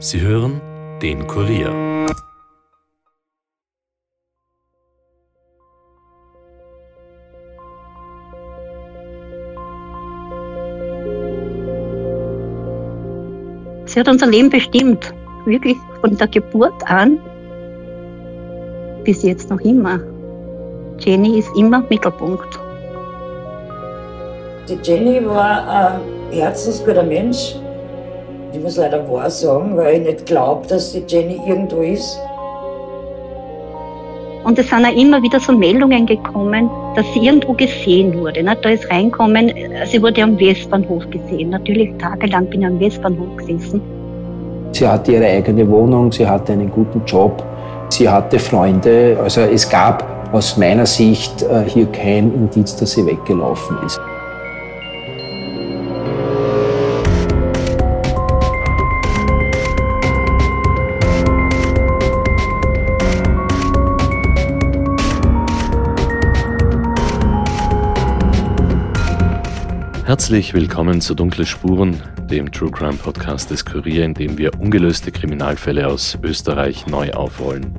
[0.00, 0.60] Sie hören
[1.02, 1.72] den Kurier.
[13.86, 15.12] Sie hat unser Leben bestimmt,
[15.46, 17.18] wirklich von der Geburt an
[19.02, 19.98] bis jetzt noch immer.
[20.98, 22.60] Jenny ist immer Mittelpunkt.
[24.68, 27.56] Die Jenny war ein herzensguter Mensch.
[28.52, 32.18] Ich muss leider wahr sagen, weil ich nicht glaube, dass die Jenny irgendwo ist.
[34.44, 38.42] Und es sind auch immer wieder so Meldungen gekommen, dass sie irgendwo gesehen wurde.
[38.42, 38.56] Ne?
[38.62, 39.52] Da ist reinkommen,
[39.84, 41.50] sie wurde am Westbahnhof gesehen.
[41.50, 43.82] Natürlich tagelang bin ich am Westbahnhof gesessen.
[44.72, 47.42] Sie hatte ihre eigene Wohnung, sie hatte einen guten Job,
[47.90, 49.18] sie hatte Freunde.
[49.22, 54.00] Also es gab aus meiner Sicht äh, hier kein Indiz, dass sie weggelaufen ist.
[70.28, 75.10] Herzlich willkommen zu Dunkle Spuren, dem True Crime Podcast des Kurier, in dem wir ungelöste
[75.10, 77.78] Kriminalfälle aus Österreich neu aufrollen.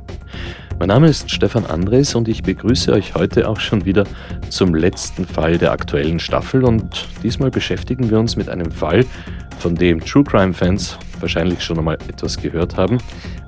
[0.79, 4.03] Mein Name ist Stefan Andres und ich begrüße euch heute auch schon wieder
[4.49, 9.05] zum letzten Fall der aktuellen Staffel und diesmal beschäftigen wir uns mit einem Fall,
[9.59, 12.97] von dem True Crime Fans wahrscheinlich schon einmal etwas gehört haben.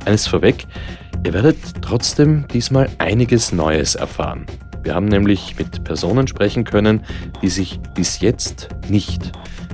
[0.06, 0.68] Eines vorweg,
[1.26, 4.46] ihr werdet trotzdem diesmal einiges Neues erfahren.
[4.84, 7.02] Wir haben nämlich mit Personen sprechen können,
[7.42, 9.32] die sich bis jetzt nicht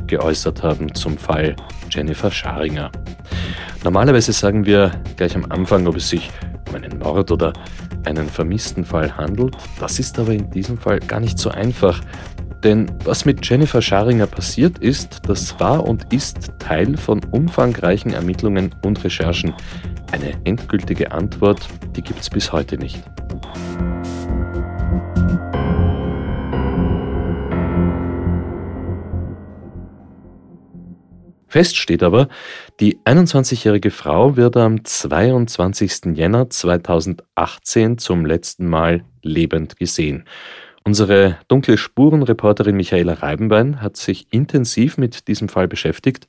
[0.08, 1.55] geäußert haben zum Fall
[1.89, 2.91] Jennifer Scharinger.
[3.83, 6.30] Normalerweise sagen wir gleich am Anfang, ob es sich
[6.67, 7.53] um einen Mord oder
[8.05, 9.55] einen vermissten Fall handelt.
[9.80, 12.02] Das ist aber in diesem Fall gar nicht so einfach.
[12.63, 18.73] Denn was mit Jennifer Scharinger passiert ist, das war und ist Teil von umfangreichen Ermittlungen
[18.83, 19.53] und Recherchen.
[20.11, 23.03] Eine endgültige Antwort, die gibt es bis heute nicht.
[31.58, 32.28] Fest steht aber,
[32.80, 36.13] die 21-jährige Frau wird am 22.
[36.13, 40.25] Jänner 2018 zum letzten Mal lebend gesehen.
[40.84, 46.28] Unsere dunkle Spurenreporterin Michaela Reibenbein hat sich intensiv mit diesem Fall beschäftigt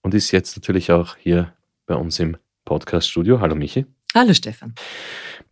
[0.00, 1.52] und ist jetzt natürlich auch hier
[1.86, 3.40] bei uns im Podcaststudio.
[3.40, 3.84] Hallo Michi.
[4.14, 4.74] Hallo Stefan.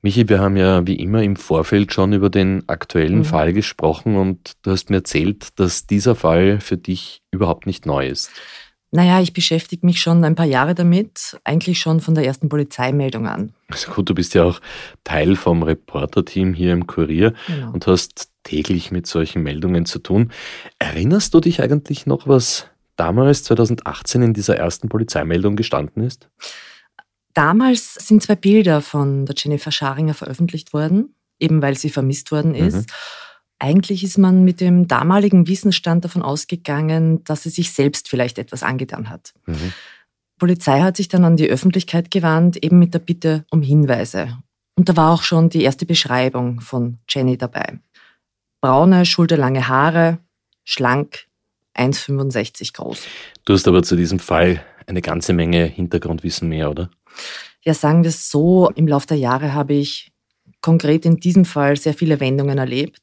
[0.02, 3.24] Michi, wir haben ja wie immer im Vorfeld schon über den aktuellen mhm.
[3.24, 8.06] Fall gesprochen und du hast mir erzählt, dass dieser Fall für dich überhaupt nicht neu
[8.06, 8.30] ist.
[8.92, 13.28] Naja, ich beschäftige mich schon ein paar Jahre damit, eigentlich schon von der ersten Polizeimeldung
[13.28, 13.52] an.
[13.68, 14.60] Also gut, du bist ja auch
[15.04, 17.72] Teil vom Reporterteam hier im Kurier genau.
[17.72, 20.32] und hast täglich mit solchen Meldungen zu tun.
[20.80, 22.66] Erinnerst du dich eigentlich noch, was
[22.96, 26.28] damals 2018 in dieser ersten Polizeimeldung gestanden ist?
[27.34, 32.54] Damals sind zwei Bilder von der Jennifer Scharinger veröffentlicht worden, eben weil sie vermisst worden
[32.54, 32.74] ist.
[32.74, 32.86] Mhm.
[33.58, 38.62] Eigentlich ist man mit dem damaligen Wissensstand davon ausgegangen, dass sie sich selbst vielleicht etwas
[38.62, 39.34] angetan hat.
[39.46, 39.72] Mhm.
[40.38, 44.38] Polizei hat sich dann an die Öffentlichkeit gewandt, eben mit der Bitte um Hinweise.
[44.74, 47.78] Und da war auch schon die erste Beschreibung von Jenny dabei.
[48.62, 50.18] Braune, schulterlange Haare,
[50.64, 51.26] schlank,
[51.76, 53.06] 1,65 groß.
[53.44, 56.90] Du hast aber zu diesem Fall eine ganze Menge Hintergrundwissen mehr, oder?
[57.62, 60.12] Ja, sagen wir es so, im Laufe der Jahre habe ich
[60.60, 63.00] konkret in diesem Fall sehr viele Wendungen erlebt.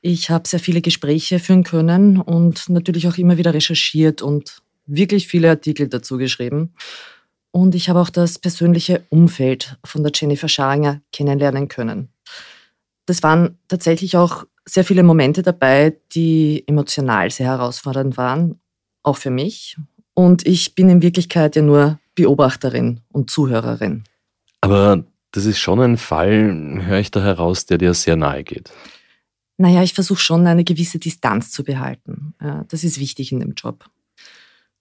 [0.00, 5.26] Ich habe sehr viele Gespräche führen können und natürlich auch immer wieder recherchiert und wirklich
[5.26, 6.72] viele Artikel dazu geschrieben.
[7.50, 12.10] Und ich habe auch das persönliche Umfeld von der Jennifer Scharinger kennenlernen können.
[13.06, 18.60] Das waren tatsächlich auch sehr viele Momente dabei, die emotional sehr herausfordernd waren,
[19.02, 19.76] auch für mich.
[20.14, 24.04] Und ich bin in Wirklichkeit ja nur Beobachterin und Zuhörerin.
[24.60, 28.72] Aber das ist schon ein Fall, höre ich da heraus, der dir sehr nahe geht.
[29.56, 32.34] Naja, ich versuche schon eine gewisse Distanz zu behalten.
[32.68, 33.84] Das ist wichtig in dem Job.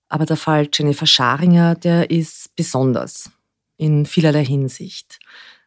[0.10, 3.30] Aber der Fall Jennifer Scharinger, der ist besonders
[3.78, 5.20] in vielerlei Hinsicht.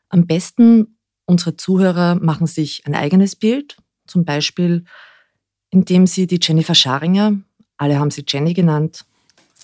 [0.09, 0.97] Am besten
[1.27, 3.77] unsere Zuhörer machen sich ein eigenes Bild,
[4.07, 4.85] zum Beispiel
[5.71, 7.35] indem sie die Jennifer Scharinger,
[7.77, 9.05] alle haben sie Jenny genannt,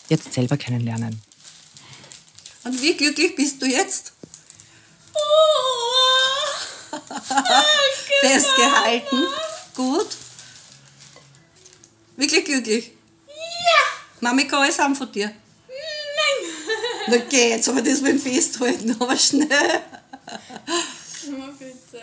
[0.08, 1.20] jetzt selber kennenlernen.
[2.66, 4.12] Und wie glücklich bist du jetzt?
[5.14, 6.98] Oh,
[8.20, 9.22] Festgehalten.
[9.76, 10.08] Gut.
[12.16, 12.90] Wirklich glücklich?
[13.28, 14.18] Ja.
[14.20, 15.26] Mami kann alles haben von dir.
[15.26, 16.50] Nein.
[17.08, 19.80] Na geh, jetzt aber das mit Festhalten, aber schnell.
[21.28, 22.02] Oh, bitte.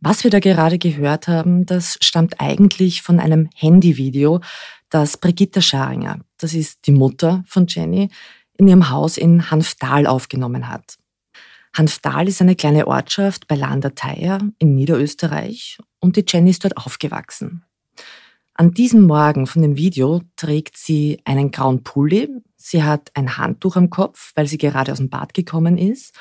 [0.00, 4.40] Was wir da gerade gehört haben, das stammt eigentlich von einem Handyvideo,
[4.88, 8.08] das Brigitte Scharinger, das ist die Mutter von Jenny,
[8.56, 10.96] in ihrem Haus in Hanftal aufgenommen hat.
[11.76, 17.64] Hanftal ist eine kleine Ortschaft bei Landerteier in Niederösterreich und die Jenny ist dort aufgewachsen.
[18.54, 23.74] An diesem Morgen von dem Video trägt sie einen grauen Pulli, sie hat ein Handtuch
[23.74, 26.14] am Kopf, weil sie gerade aus dem Bad gekommen ist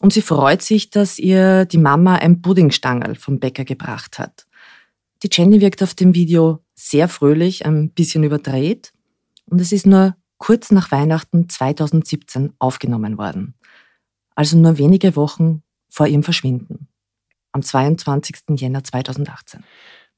[0.00, 4.46] und sie freut sich, dass ihr die Mama ein Puddingstangerl vom Bäcker gebracht hat.
[5.22, 8.92] Die Jenny wirkt auf dem Video sehr fröhlich, ein bisschen überdreht
[9.46, 13.54] und es ist nur kurz nach Weihnachten 2017 aufgenommen worden
[14.40, 16.88] also nur wenige Wochen vor ihrem Verschwinden,
[17.52, 18.56] am 22.
[18.56, 19.62] Jänner 2018.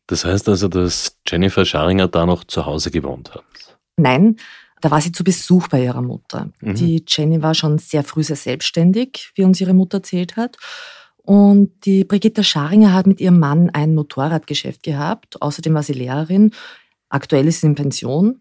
[0.06, 3.78] Das heißt also, dass Jennifer Scharinger da noch zu Hause gewohnt hat?
[3.96, 4.36] Nein,
[4.80, 6.50] da war sie zu Besuch bei ihrer Mutter.
[6.60, 6.75] Mhm.
[6.76, 10.56] Die Jenny war schon sehr früh sehr selbstständig, wie uns ihre Mutter erzählt hat.
[11.16, 15.42] Und die Brigitte Scharinger hat mit ihrem Mann ein Motorradgeschäft gehabt.
[15.42, 16.52] Außerdem war sie Lehrerin.
[17.08, 18.40] Aktuell ist sie in Pension.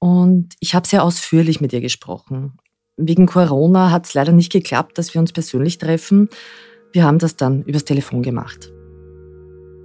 [0.00, 2.54] Und ich habe sehr ausführlich mit ihr gesprochen.
[2.96, 6.28] Wegen Corona hat es leider nicht geklappt, dass wir uns persönlich treffen.
[6.92, 8.72] Wir haben das dann übers Telefon gemacht.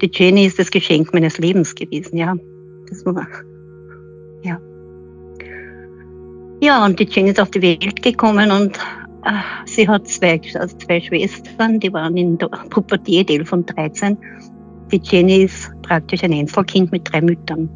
[0.01, 2.35] Die Jenny ist das Geschenk meines Lebens gewesen, ja.
[2.89, 3.27] Das war,
[4.43, 4.59] ja.
[6.61, 8.77] Ja, und die Jenny ist auf die Welt gekommen und
[9.25, 9.31] äh,
[9.65, 14.17] sie hat zwei, also zwei Schwestern, die waren in der Pubertät, von 13.
[14.91, 17.69] Die Jenny ist praktisch ein Einzelkind mit drei Müttern.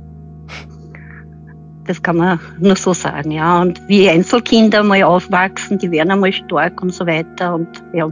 [1.89, 3.59] Das kann man nur so sagen, ja.
[3.63, 7.55] Und wie Einzelkinder mal aufwachsen, die werden einmal stark und so weiter.
[7.55, 8.07] Und ja.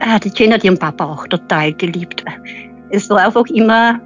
[0.00, 2.24] Ah, die Jane hat ihren Papa auch total geliebt.
[2.90, 4.00] Es war einfach immer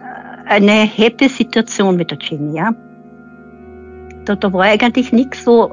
[0.00, 2.74] äh, eine happy Situation mit der Jenny, ja.
[4.24, 5.72] Da, da war eigentlich nichts so,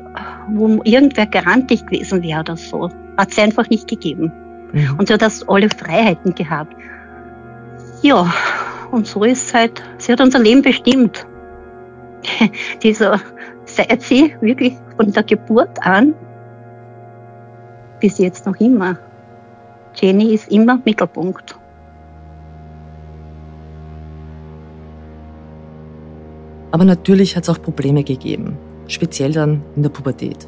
[0.50, 2.92] wo irgendwer garantig gewesen wäre oder so.
[3.18, 4.32] Hat es einfach nicht gegeben.
[4.72, 4.94] Mhm.
[5.00, 6.76] Und sie hat das alle Freiheiten gehabt.
[8.04, 8.32] Ja,
[8.94, 11.26] und so ist es halt, sie hat unser Leben bestimmt.
[12.84, 13.20] Dieser,
[13.66, 16.14] seit sie wirklich von der Geburt an
[18.00, 18.98] bis jetzt noch immer.
[19.96, 21.58] Jenny ist immer Mittelpunkt.
[26.72, 28.58] Aber natürlich hat es auch Probleme gegeben,
[28.88, 30.48] speziell dann in der Pubertät.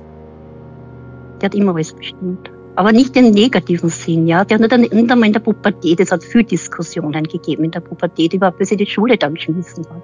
[1.42, 4.44] Die hat immer alles bestimmt aber nicht im negativen Sinn, ja.
[4.44, 8.34] Der hat nicht einmal in der Pubertät, es hat viel Diskussionen gegeben in der Pubertät,
[8.34, 10.02] überhaupt, bis sie die Schule dann geschmissen hat.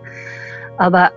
[0.78, 1.12] Aber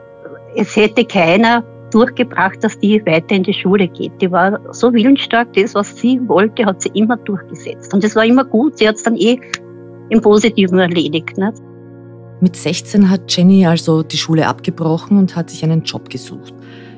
[0.57, 4.13] es hätte keiner durchgebracht, dass die weiter in die Schule geht.
[4.21, 7.95] Die war so willensstark, das, was sie wollte, hat sie immer durchgesetzt.
[7.95, 9.39] Und das war immer gut, sie hat es dann eh
[10.09, 11.39] im Positiven erledigt.
[11.39, 11.63] Nicht?
[12.41, 16.53] Mit 16 hat Jenny also die Schule abgebrochen und hat sich einen Job gesucht.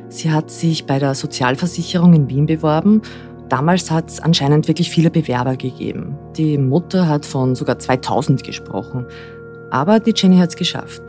[0.08, 3.02] Sie hat sich bei der Sozialversicherung in Wien beworben
[3.48, 6.16] Damals hat es anscheinend wirklich viele Bewerber gegeben.
[6.36, 9.06] Die Mutter hat von sogar 2000 gesprochen.
[9.70, 11.02] Aber die Jenny hat es geschafft.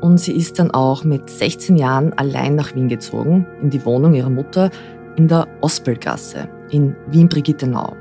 [0.00, 4.14] Und sie ist dann auch mit 16 Jahren allein nach Wien gezogen, in die Wohnung
[4.14, 4.70] ihrer Mutter
[5.16, 7.96] in der Ospelgasse in Wien-Brigittenau.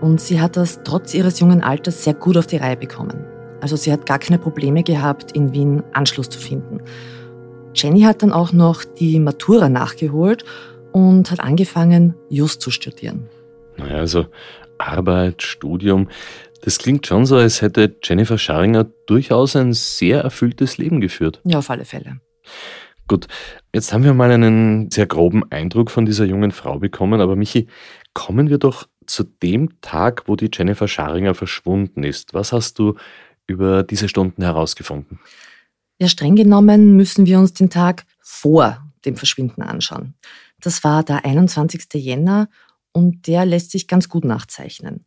[0.00, 3.24] Und sie hat das trotz ihres jungen Alters sehr gut auf die Reihe bekommen.
[3.60, 6.80] Also sie hat gar keine Probleme gehabt, in Wien Anschluss zu finden.
[7.74, 10.44] Jenny hat dann auch noch die Matura nachgeholt
[10.92, 13.28] und hat angefangen, Just zu studieren.
[13.76, 14.26] Naja, also
[14.78, 16.08] Arbeit, Studium,
[16.62, 21.40] das klingt schon so, als hätte Jennifer Scharinger durchaus ein sehr erfülltes Leben geführt.
[21.44, 22.20] Ja, auf alle Fälle.
[23.08, 23.26] Gut,
[23.74, 27.66] jetzt haben wir mal einen sehr groben Eindruck von dieser jungen Frau bekommen, aber Michi,
[28.14, 32.32] kommen wir doch zu dem Tag, wo die Jennifer Scharinger verschwunden ist.
[32.32, 32.94] Was hast du
[33.46, 35.18] über diese Stunden herausgefunden?
[35.98, 40.14] Ja, streng genommen müssen wir uns den Tag vor dem Verschwinden anschauen.
[40.62, 41.86] Das war der 21.
[41.94, 42.48] Jänner
[42.92, 45.04] und der lässt sich ganz gut nachzeichnen.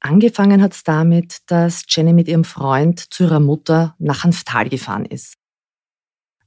[0.00, 5.06] Angefangen hat es damit, dass Jenny mit ihrem Freund zu ihrer Mutter nach Hanftal gefahren
[5.06, 5.36] ist.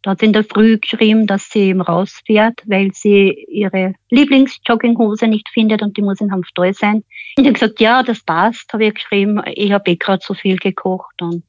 [0.03, 5.27] Da hat sie in der Früh geschrieben, dass sie eben rausfährt, weil sie ihre Lieblingsjogginghose
[5.27, 7.03] nicht findet und die muss in Hanftal sein.
[7.35, 9.41] Ich habe gesagt, ja, das passt, habe ich geschrieben.
[9.55, 11.43] Ich habe eh gerade so viel gekocht und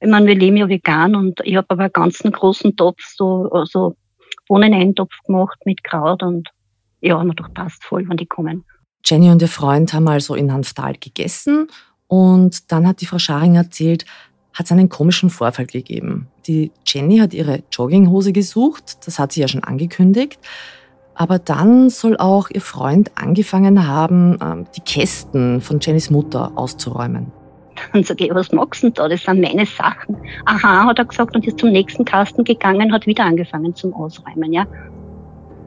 [0.00, 3.48] ich meine, wir leben ja vegan und ich habe aber einen ganzen großen Topf so,
[3.64, 3.96] so
[4.48, 6.48] Bohneneintopf gemacht mit Kraut und
[7.00, 8.64] ja, wir doch passt voll, wenn die kommen.
[9.04, 11.68] Jenny und ihr Freund haben also in Hanftal gegessen
[12.06, 14.06] und dann hat die Frau Scharing erzählt,
[14.54, 16.28] hat es einen komischen Vorfall gegeben.
[16.46, 20.38] Die Jenny hat ihre Jogginghose gesucht, das hat sie ja schon angekündigt.
[21.16, 27.30] Aber dann soll auch ihr Freund angefangen haben, ähm, die Kästen von Jennys Mutter auszuräumen.
[27.92, 29.08] Dann sage ich, was magst du denn da?
[29.08, 30.16] Das sind meine Sachen.
[30.44, 34.52] Aha, hat er gesagt und ist zum nächsten Kasten gegangen, hat wieder angefangen zum Ausräumen,
[34.52, 34.66] ja.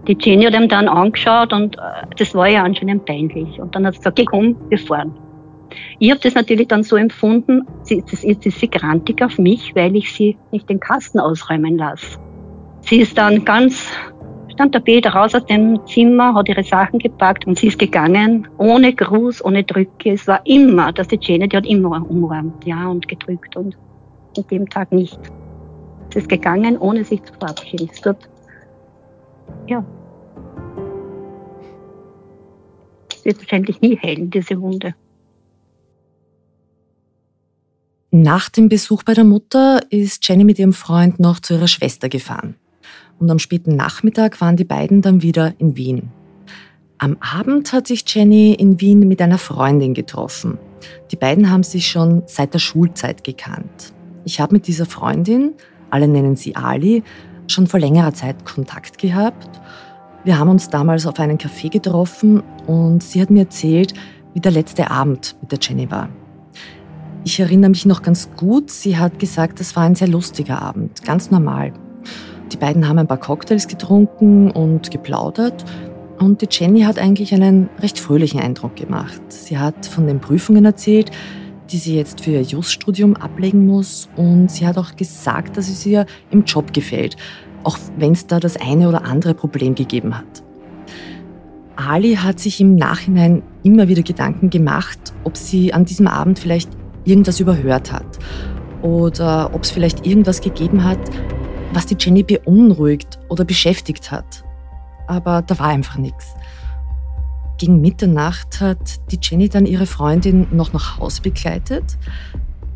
[0.08, 1.82] Die Jenny hat ihm dann angeschaut und äh,
[2.18, 3.60] das war ja anscheinend peinlich.
[3.60, 5.14] Und dann hat sie gesagt, komm, wir fahren.
[6.00, 9.76] Ich habe das natürlich dann so empfunden, sie, das ist, ist sie grantig auf mich,
[9.76, 12.18] weil ich sie nicht den Kasten ausräumen lasse.
[12.82, 13.92] Sie ist dann ganz
[14.58, 18.48] Dann der Peter raus aus dem Zimmer, hat ihre Sachen gepackt und sie ist gegangen,
[18.58, 20.14] ohne Gruß, ohne Drücke.
[20.14, 23.78] Es war immer, dass die Jenny, die hat immer umarmt, ja, und gedrückt und
[24.36, 25.20] an dem Tag nicht.
[26.12, 27.88] Sie ist gegangen, ohne sich zu verabschieden.
[27.94, 28.28] Es wird,
[29.68, 29.86] ja.
[33.14, 34.96] Es wird wahrscheinlich nie heilen, diese Wunde.
[38.10, 42.10] Nach dem Besuch bei der Mutter ist Jenny mit ihrem Freund noch zu ihrer Schwester
[42.10, 42.56] gefahren.
[43.20, 46.10] Und am späten Nachmittag waren die beiden dann wieder in Wien.
[47.00, 50.58] Am Abend hat sich Jenny in Wien mit einer Freundin getroffen.
[51.12, 53.94] Die beiden haben sich schon seit der Schulzeit gekannt.
[54.26, 55.54] Ich habe mit dieser Freundin,
[55.90, 57.04] alle nennen sie Ali,
[57.48, 59.62] schon vor längerer Zeit Kontakt gehabt.
[60.24, 63.94] Wir haben uns damals auf einen Café getroffen und sie hat mir erzählt,
[64.34, 66.10] wie der letzte Abend mit der Jenny war.
[67.24, 71.04] Ich erinnere mich noch ganz gut, sie hat gesagt, es war ein sehr lustiger Abend,
[71.04, 71.74] ganz normal.
[72.52, 75.66] Die beiden haben ein paar Cocktails getrunken und geplaudert
[76.20, 79.22] und die Jenny hat eigentlich einen recht fröhlichen Eindruck gemacht.
[79.30, 81.12] Sie hat von den Prüfungen erzählt,
[81.70, 85.86] die sie jetzt für ihr Just-Studium ablegen muss und sie hat auch gesagt, dass es
[85.86, 87.18] ihr im Job gefällt,
[87.64, 90.44] auch wenn es da das eine oder andere Problem gegeben hat.
[91.76, 96.70] Ali hat sich im Nachhinein immer wieder Gedanken gemacht, ob sie an diesem Abend vielleicht
[97.04, 98.18] irgendwas überhört hat
[98.82, 101.00] oder ob es vielleicht irgendwas gegeben hat,
[101.74, 104.44] was die Jenny beunruhigt oder beschäftigt hat.
[105.08, 106.36] Aber da war einfach nichts.
[107.58, 111.98] Gegen Mitternacht hat die Jenny dann ihre Freundin noch nach Hause begleitet.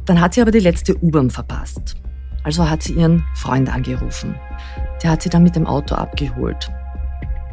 [0.06, 1.96] Dann hat sie aber die letzte U-Bahn verpasst.
[2.44, 4.36] Also hat sie ihren Freund angerufen.
[5.04, 6.72] Der hat sie dann mit dem Auto abgeholt.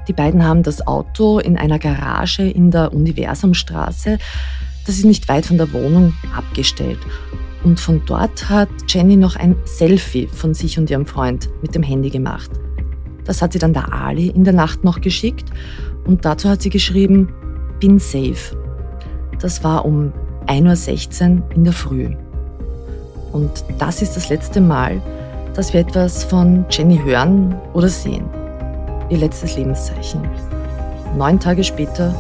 [0.07, 4.19] Die beiden haben das Auto in einer Garage in der Universumstraße,
[4.87, 6.99] das ist nicht weit von der Wohnung, abgestellt.
[7.65, 11.83] Und von dort hat Jenny noch ein Selfie von sich und ihrem Freund mit dem
[11.83, 12.51] Handy gemacht.
[13.25, 15.51] Das hat sie dann der Ali in der Nacht noch geschickt
[16.07, 17.33] und dazu hat sie geschrieben,
[17.81, 18.57] bin safe.
[19.41, 20.13] Das war um
[20.47, 22.09] 1.16 Uhr in der Früh.
[23.33, 25.03] Und das ist das letzte Mal,
[25.55, 28.25] dass wir etwas von Jenny hören oder sehen.
[29.11, 30.23] Ihr letztes Lebenszeichen.
[31.17, 32.15] Neun Tage später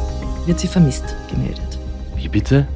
[0.47, 1.79] wird sie vermisst gemeldet.
[2.17, 2.67] Wie bitte?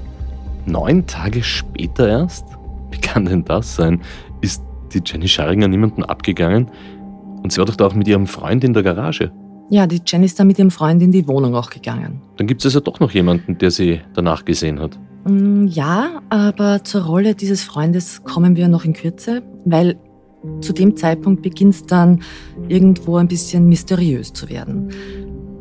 [0.66, 2.46] Neun Tage später erst?
[2.90, 4.00] Wie kann denn das sein?
[4.40, 6.70] Ist die Jenny Scharinger niemanden abgegangen?
[7.42, 9.32] Und sie war doch da auch mit ihrem Freund in der Garage.
[9.70, 12.20] Ja, die Jenny ist da mit ihrem Freund in die Wohnung auch gegangen.
[12.36, 14.98] Dann gibt es also doch noch jemanden, der sie danach gesehen hat.
[15.24, 19.96] Mm, ja, aber zur Rolle dieses Freundes kommen wir noch in Kürze, weil
[20.60, 22.20] zu dem Zeitpunkt beginnt es dann
[22.68, 24.90] irgendwo ein bisschen mysteriös zu werden.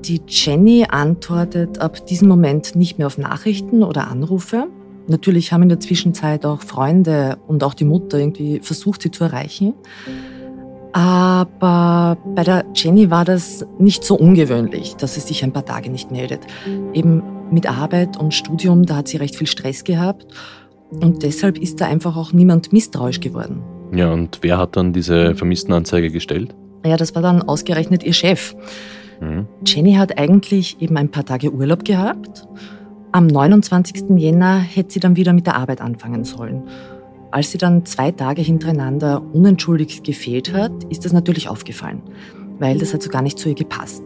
[0.05, 4.67] Die Jenny antwortet ab diesem Moment nicht mehr auf Nachrichten oder Anrufe.
[5.11, 9.25] Natürlich haben in der Zwischenzeit auch Freunde und auch die Mutter irgendwie versucht, sie zu
[9.25, 9.73] erreichen.
[10.93, 15.89] Aber bei der Jenny war das nicht so ungewöhnlich, dass sie sich ein paar Tage
[15.89, 16.39] nicht meldet.
[16.93, 20.27] Eben mit Arbeit und Studium, da hat sie recht viel Stress gehabt.
[20.89, 23.61] Und deshalb ist da einfach auch niemand misstrauisch geworden.
[23.93, 26.55] Ja, und wer hat dann diese Vermisstenanzeige gestellt?
[26.85, 28.55] Ja, das war dann ausgerechnet ihr Chef.
[29.19, 29.45] Mhm.
[29.65, 32.47] Jenny hat eigentlich eben ein paar Tage Urlaub gehabt.
[33.13, 34.11] Am 29.
[34.15, 36.63] Jänner hätte sie dann wieder mit der Arbeit anfangen sollen.
[37.29, 42.01] Als sie dann zwei Tage hintereinander unentschuldigt gefehlt hat, ist das natürlich aufgefallen,
[42.59, 44.01] weil das hat so gar nicht zu ihr gepasst.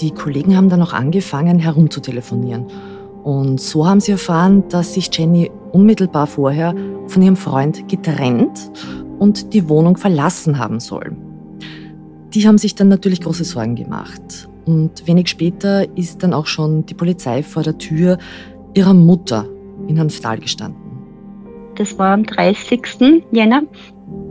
[0.00, 2.66] Die Kollegen haben dann auch angefangen herumzutelefonieren.
[3.24, 6.74] Und so haben sie erfahren, dass sich Jenny unmittelbar vorher
[7.06, 8.70] von ihrem Freund getrennt
[9.18, 11.16] und die Wohnung verlassen haben soll.
[12.34, 14.46] Die haben sich dann natürlich große Sorgen gemacht.
[14.66, 18.18] Und wenig später ist dann auch schon die Polizei vor der Tür
[18.74, 19.48] ihrer Mutter
[19.86, 20.80] in Hanftal gestanden.
[21.76, 23.24] Das war am 30.
[23.30, 23.62] Jänner.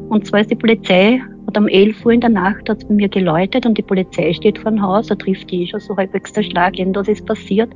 [0.09, 3.09] Und zwar ist die Polizei, hat um 11 Uhr in der Nacht hat bei mir
[3.09, 6.43] geläutet und die Polizei steht vor dem Haus, da trifft die schon so halbwegs der
[6.43, 7.69] Schlag, irgendwas ist passiert.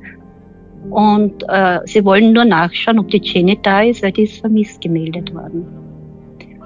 [0.90, 4.80] Und äh, sie wollen nur nachschauen, ob die Jenny da ist, weil die ist vermisst
[4.80, 5.66] gemeldet worden.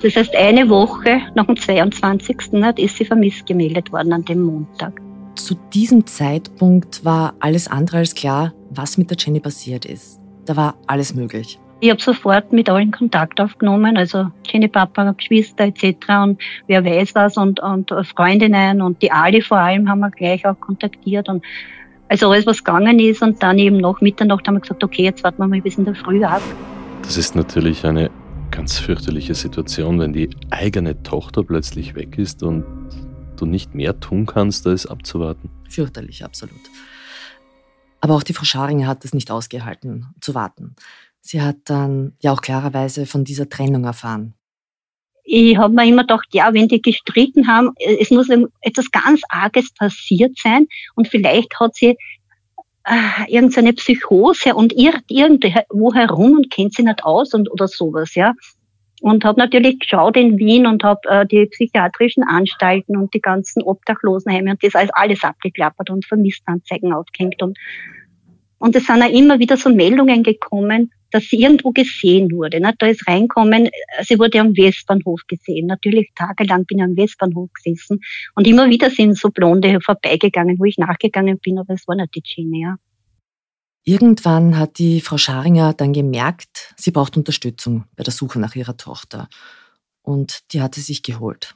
[0.01, 2.37] Das heißt, eine Woche nach dem 22.
[2.77, 5.04] ist sie vermisst gemeldet worden an dem Montag.
[5.37, 10.21] Zu diesem Zeitpunkt war alles andere als klar, was mit der Jenny passiert ist.
[10.45, 11.59] Da war alles möglich.
[11.81, 15.97] Ich habe sofort mit allen Kontakt aufgenommen, also Jenny Papa, Geschwister etc.
[16.23, 20.47] und wer weiß was und, und Freundinnen und die Ali vor allem haben wir gleich
[20.47, 21.45] auch kontaktiert und
[22.09, 25.25] also alles, was gegangen ist und dann eben nach Mitternacht haben wir gesagt, okay, jetzt
[25.25, 26.43] warten wir mal bis in der Früh ab.
[27.03, 28.11] Das ist natürlich eine
[28.50, 32.64] ganz fürchterliche Situation, wenn die eigene Tochter plötzlich weg ist und
[33.41, 35.50] du nicht mehr tun kannst, als abzuwarten.
[35.69, 36.61] Fürchterlich, absolut.
[38.00, 40.76] Aber auch die Frau Scharinger hat es nicht ausgehalten, zu warten.
[41.21, 44.35] Sie hat dann ja auch klarerweise von dieser Trennung erfahren.
[45.25, 48.29] ich habe mir immer gedacht, ja, wenn die gestritten haben, es muss
[48.61, 51.97] etwas ganz Arges passiert sein und vielleicht hat sie
[52.85, 58.14] äh, irgendeine Psychose und irrt irgendwo herum und kennt sie nicht aus und oder sowas,
[58.14, 58.35] ja.
[59.05, 63.63] Und habe natürlich geschaut in Wien und habe äh, die psychiatrischen Anstalten und die ganzen
[63.63, 67.59] Obdachlosenheime und das alles, abgeklappert und Vermisstanzeigen aufgehängt und
[68.57, 72.61] und es sind auch immer wieder so Meldungen gekommen, dass sie irgendwo gesehen wurde.
[72.61, 72.73] Ne?
[72.79, 73.69] Da ist reinkommen,
[74.01, 75.67] sie wurde am Westbahnhof gesehen.
[75.67, 78.01] Natürlich tagelang bin ich am Westbahnhof gesessen.
[78.35, 82.15] Und immer wieder sind so Blonde vorbeigegangen, wo ich nachgegangen bin, aber es war nicht
[82.15, 82.63] die Genie.
[82.63, 82.77] Ja.
[83.85, 88.79] Irgendwann hat die Frau Scharinger dann gemerkt, sie braucht Unterstützung bei der Suche nach ihrer
[88.79, 89.29] Tochter.
[90.03, 91.55] Und die hat sie sich geholt.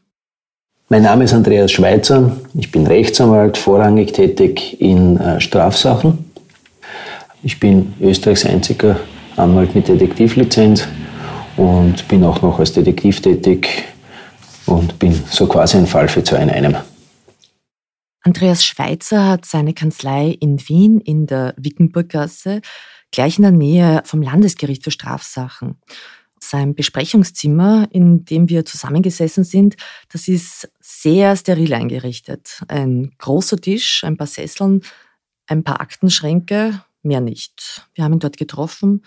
[0.91, 2.37] Mein Name ist Andreas Schweitzer.
[2.55, 6.31] Ich bin Rechtsanwalt, vorrangig tätig in äh, Strafsachen.
[7.43, 9.01] Ich bin Österreichs einziger
[9.37, 10.87] Anwalt mit Detektivlizenz
[11.57, 13.85] und bin auch noch als Detektiv tätig
[14.67, 16.77] und bin so quasi ein Fall für zwei in einem.
[18.29, 22.61] Andreas Schweitzer hat seine Kanzlei in Wien in der Wickenburggasse,
[23.11, 25.77] gleich in der Nähe vom Landesgericht für Strafsachen.
[26.39, 29.77] Sein Besprechungszimmer, in dem wir zusammengesessen sind,
[30.13, 32.61] das ist sehr steril eingerichtet.
[32.69, 34.83] Ein großer Tisch, ein paar Sesseln,
[35.47, 37.89] ein paar Aktenschränke, mehr nicht.
[37.95, 39.05] Wir haben ihn dort getroffen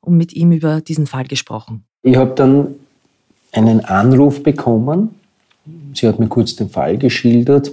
[0.00, 1.84] und mit ihm über diesen Fall gesprochen.
[2.02, 2.74] Ich habe dann
[3.52, 5.14] einen Anruf bekommen.
[5.92, 7.70] Sie hat mir kurz den Fall geschildert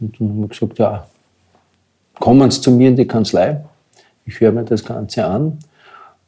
[0.00, 1.06] und dann haben wir gesagt, ja,
[2.20, 3.64] kommen Sie zu mir in die Kanzlei.
[4.26, 5.58] Ich höre mir das Ganze an,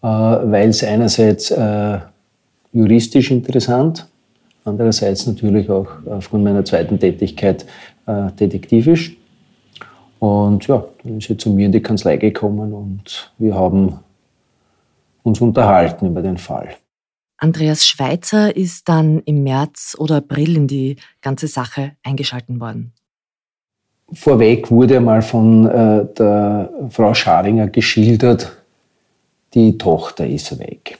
[0.02, 1.99] äh, weil es einerseits äh,
[2.73, 4.06] juristisch interessant,
[4.64, 7.66] andererseits natürlich auch aufgrund meiner zweiten Tätigkeit
[8.06, 9.16] äh, detektivisch.
[10.18, 13.99] Und ja, dann ist sie zu mir in die Kanzlei gekommen und wir haben
[15.23, 16.68] uns unterhalten über den Fall.
[17.38, 22.94] Andreas Schweitzer ist dann im März oder April in die ganze Sache eingeschalten worden.
[24.12, 28.57] Vorweg wurde einmal von äh, der Frau Scharinger geschildert,
[29.54, 30.98] die Tochter ist weg.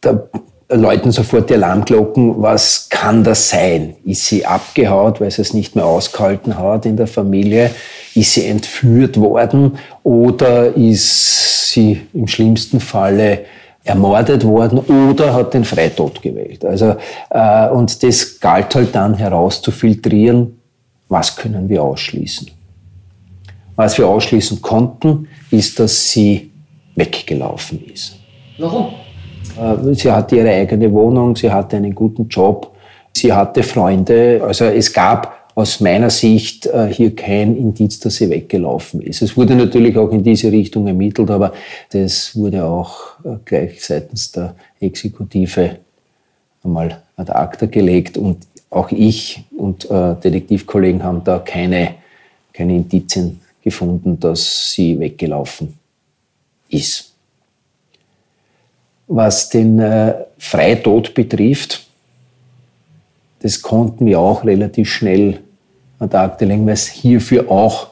[0.00, 0.28] Da
[0.70, 3.96] läuten sofort die Alarmglocken, was kann das sein?
[4.04, 7.70] Ist sie abgehaut, weil sie es nicht mehr ausgehalten hat in der Familie?
[8.14, 13.46] Ist sie entführt worden oder ist sie im schlimmsten Falle
[13.84, 16.64] ermordet worden oder hat den Freitod gewählt?
[16.64, 16.96] Also,
[17.30, 20.57] äh, und das galt halt dann herauszufiltrieren,
[21.08, 22.50] was können wir ausschließen?
[23.76, 26.50] Was wir ausschließen konnten, ist, dass sie
[26.94, 28.16] weggelaufen ist.
[28.58, 28.88] Warum?
[29.58, 32.74] Äh, sie hatte ihre eigene Wohnung, sie hatte einen guten Job,
[33.16, 34.42] sie hatte Freunde.
[34.44, 39.22] Also es gab aus meiner Sicht äh, hier kein Indiz, dass sie weggelaufen ist.
[39.22, 41.52] Es wurde natürlich auch in diese Richtung ermittelt, aber
[41.90, 45.78] das wurde auch äh, gleich seitens der Exekutive
[46.62, 48.38] einmal ad acta gelegt und
[48.70, 51.94] auch ich und Detektivkollegen haben da keine,
[52.52, 55.78] keine Indizien gefunden, dass sie weggelaufen
[56.68, 57.12] ist.
[59.06, 61.86] Was den äh, Freitod betrifft,
[63.40, 65.40] das konnten wir auch relativ schnell
[65.98, 67.90] an der Akte legen, weil es hierfür auch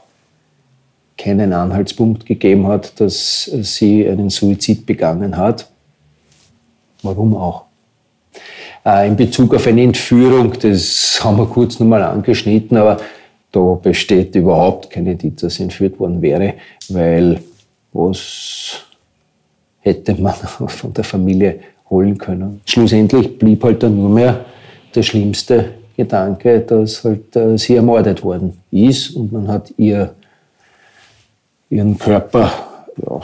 [1.16, 5.70] keinen Anhaltspunkt gegeben hat, dass sie einen Suizid begangen hat.
[7.02, 7.65] Warum auch?
[8.87, 12.99] Äh, in Bezug auf eine Entführung, das haben wir kurz nochmal angeschnitten, aber
[13.51, 16.55] da besteht überhaupt keine Indiz, dass entführt worden wäre,
[16.88, 17.40] weil
[17.92, 18.83] was
[19.81, 20.35] hätte man
[20.68, 22.61] von der Familie holen können.
[22.64, 24.44] Schlussendlich blieb halt dann nur mehr
[24.94, 30.14] der schlimmste Gedanke, dass halt äh, sie ermordet worden ist und man hat ihr
[31.70, 32.53] ihren Körper
[33.05, 33.20] ja,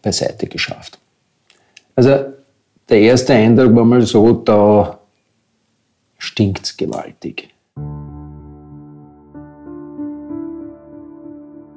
[0.00, 0.98] beiseite geschafft.
[1.96, 2.39] Also
[2.90, 4.98] der erste Eindruck war mal so, da
[6.18, 7.48] stinkt es gewaltig.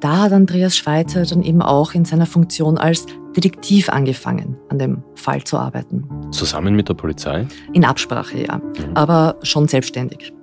[0.04, 3.06] da hat Andreas Schweitzer dann eben auch in seiner Funktion als
[3.38, 6.04] Detektiv angefangen, an dem Fall zu arbeiten.
[6.32, 7.47] Zusammen mit der Polizei?
[7.71, 8.95] In Absprache, ja, mhm.
[8.95, 10.34] aber schon selbstständig.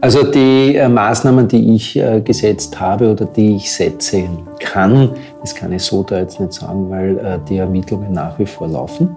[0.00, 5.54] Also die äh, Maßnahmen, die ich äh, gesetzt habe oder die ich setzen kann, das
[5.54, 9.16] kann ich so da jetzt nicht sagen, weil äh, die Ermittlungen nach wie vor laufen.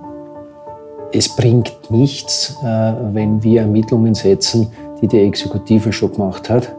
[1.14, 6.76] Es bringt nichts, äh, wenn wir Ermittlungen setzen, die die Exekutive schon gemacht hat,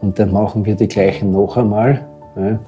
[0.00, 2.04] und dann machen wir die gleichen noch einmal.
[2.36, 2.58] Ja.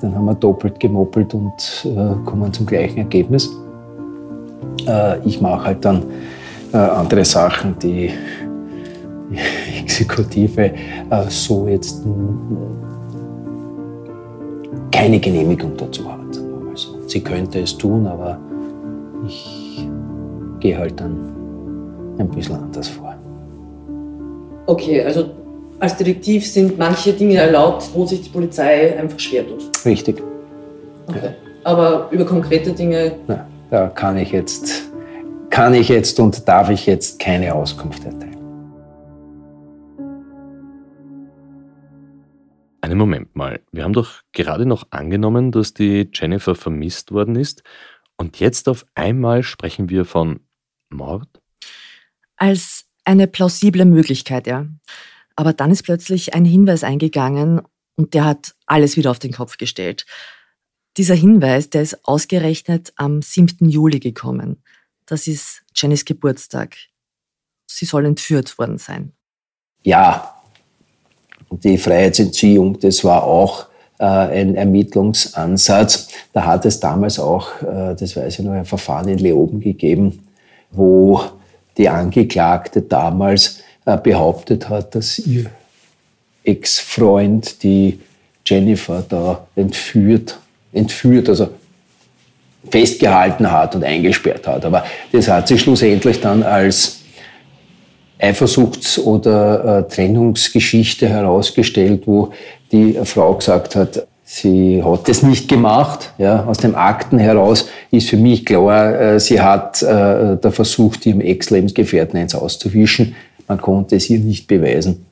[0.00, 3.50] Dann haben wir doppelt gemoppelt und äh, kommen zum gleichen Ergebnis.
[4.86, 6.02] Äh, ich mache halt dann
[6.72, 8.12] andere Sachen, die
[9.80, 10.72] Exekutive
[11.10, 12.02] äh, so jetzt
[14.92, 16.18] keine Genehmigung dazu hat.
[17.06, 18.38] sie könnte es tun, aber
[19.26, 19.86] ich
[20.60, 21.16] gehe halt dann
[22.18, 23.14] ein bisschen anders vor.
[24.66, 25.30] Okay, also
[25.80, 29.70] als Detektiv sind manche Dinge erlaubt, wo sich die Polizei einfach schwer tut.
[29.84, 30.22] Richtig.
[31.08, 31.30] Okay.
[31.64, 33.12] Aber über konkrete Dinge.
[33.26, 34.90] Na, da kann ich jetzt,
[35.48, 38.29] kann ich jetzt und darf ich jetzt keine Auskunft erteilen.
[42.90, 43.60] Einen Moment mal.
[43.70, 47.62] Wir haben doch gerade noch angenommen, dass die Jennifer vermisst worden ist.
[48.16, 50.40] Und jetzt auf einmal sprechen wir von
[50.88, 51.28] Mord?
[52.34, 54.66] Als eine plausible Möglichkeit, ja.
[55.36, 57.62] Aber dann ist plötzlich ein Hinweis eingegangen
[57.94, 60.04] und der hat alles wieder auf den Kopf gestellt.
[60.96, 63.68] Dieser Hinweis, der ist ausgerechnet am 7.
[63.68, 64.64] Juli gekommen.
[65.06, 66.76] Das ist Jennys Geburtstag.
[67.68, 69.12] Sie soll entführt worden sein.
[69.84, 70.39] Ja,
[71.50, 73.66] die Freiheitsentziehung, das war auch
[73.98, 76.08] äh, ein Ermittlungsansatz.
[76.32, 80.20] Da hat es damals auch, äh, das weiß ich noch, ein Verfahren in Leoben gegeben,
[80.70, 81.20] wo
[81.76, 85.46] die Angeklagte damals äh, behauptet hat, dass ihr
[86.44, 88.00] Ex-Freund die
[88.46, 90.38] Jennifer da entführt,
[90.72, 91.48] entführt, also
[92.70, 94.64] festgehalten hat und eingesperrt hat.
[94.64, 96.99] Aber das hat sich schlussendlich dann als
[98.20, 102.30] Eifersuchts- oder äh, Trennungsgeschichte herausgestellt, wo
[102.70, 106.12] die Frau gesagt hat, sie hat es nicht gemacht.
[106.18, 111.06] Ja, aus den Akten heraus ist für mich klar, äh, sie hat äh, da versucht,
[111.06, 113.16] ihrem Ex-Lebensgefährten eins auszuwischen.
[113.48, 115.06] Man konnte es ihr nicht beweisen.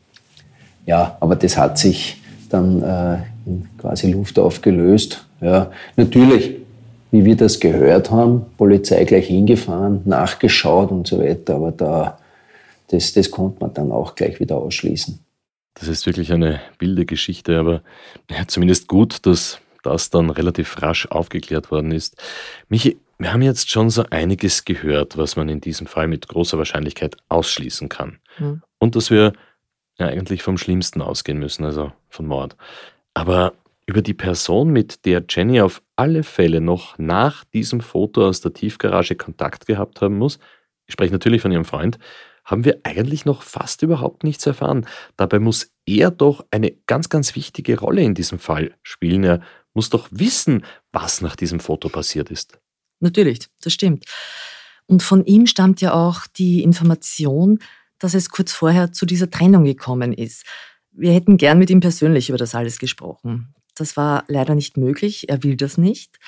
[0.86, 5.24] Ja, aber das hat sich dann äh, in quasi Luft aufgelöst.
[5.40, 6.56] Ja, natürlich,
[7.10, 12.17] wie wir das gehört haben, Polizei gleich hingefahren, nachgeschaut und so weiter, aber da,
[12.88, 15.24] das, das konnte man dann auch gleich wieder ausschließen.
[15.74, 17.82] Das ist wirklich eine wilde Geschichte, aber
[18.30, 22.20] ja, zumindest gut, dass das dann relativ rasch aufgeklärt worden ist.
[22.68, 26.58] Michi, wir haben jetzt schon so einiges gehört, was man in diesem Fall mit großer
[26.58, 28.18] Wahrscheinlichkeit ausschließen kann.
[28.38, 28.62] Mhm.
[28.78, 29.32] Und dass wir
[29.98, 32.56] ja eigentlich vom Schlimmsten ausgehen müssen, also von Mord.
[33.14, 33.54] Aber
[33.86, 38.52] über die Person, mit der Jenny auf alle Fälle noch nach diesem Foto aus der
[38.52, 40.38] Tiefgarage Kontakt gehabt haben muss,
[40.86, 41.98] ich spreche natürlich von ihrem Freund,
[42.48, 44.86] haben wir eigentlich noch fast überhaupt nichts erfahren.
[45.16, 49.22] Dabei muss er doch eine ganz, ganz wichtige Rolle in diesem Fall spielen.
[49.22, 49.42] Er
[49.74, 52.58] muss doch wissen, was nach diesem Foto passiert ist.
[53.00, 54.06] Natürlich, das stimmt.
[54.86, 57.58] Und von ihm stammt ja auch die Information,
[57.98, 60.46] dass es kurz vorher zu dieser Trennung gekommen ist.
[60.90, 63.54] Wir hätten gern mit ihm persönlich über das alles gesprochen.
[63.76, 65.28] Das war leider nicht möglich.
[65.28, 66.18] Er will das nicht.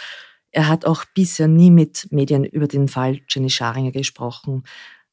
[0.50, 4.64] Er hat auch bisher nie mit Medien über den Fall Jenny Scharinger gesprochen.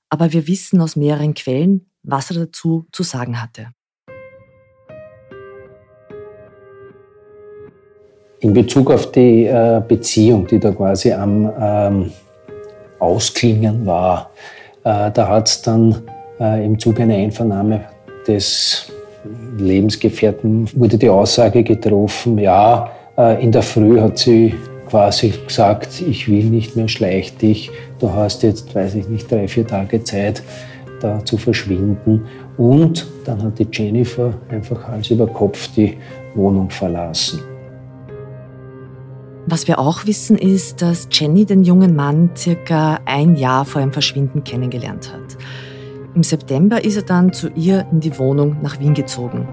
[0.09, 3.67] Aber wir wissen aus mehreren Quellen, was er dazu zu sagen hatte.
[8.39, 12.11] In Bezug auf die äh, Beziehung, die da quasi am ähm,
[12.99, 14.29] Ausklingen war,
[14.83, 16.03] äh, da hat es dann
[16.39, 17.85] äh, im Zuge einer Einvernahme
[18.27, 18.91] des
[19.57, 22.91] Lebensgefährten wurde die Aussage getroffen, ja,
[23.39, 24.53] in der Früh hat sie
[24.89, 29.47] quasi gesagt, ich will nicht mehr, schleich dich, du hast jetzt, weiß ich nicht, drei,
[29.47, 30.43] vier Tage Zeit,
[30.99, 32.25] da zu verschwinden.
[32.57, 35.97] Und dann hat die Jennifer einfach Hals über Kopf die
[36.35, 37.39] Wohnung verlassen.
[39.45, 43.93] Was wir auch wissen ist, dass Jenny den jungen Mann circa ein Jahr vor ihrem
[43.93, 45.37] Verschwinden kennengelernt hat.
[46.15, 49.47] Im September ist er dann zu ihr in die Wohnung nach Wien gezogen.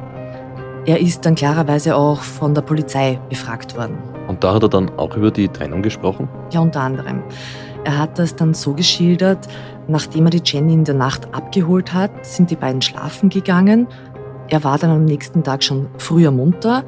[0.86, 4.13] Er ist dann klarerweise auch von der Polizei befragt worden.
[4.28, 6.28] Und da hat er dann auch über die Trennung gesprochen?
[6.50, 7.22] Ja, unter anderem.
[7.84, 9.46] Er hat das dann so geschildert,
[9.88, 13.86] nachdem er die Jenny in der Nacht abgeholt hat, sind die beiden schlafen gegangen.
[14.48, 16.84] Er war dann am nächsten Tag schon früher munter.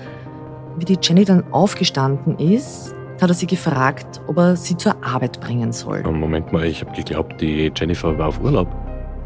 [0.76, 5.40] Wie die Jenny dann aufgestanden ist, hat er sie gefragt, ob er sie zur Arbeit
[5.40, 6.02] bringen soll.
[6.02, 8.68] Moment mal, ich habe geglaubt, die Jennifer war auf Urlaub.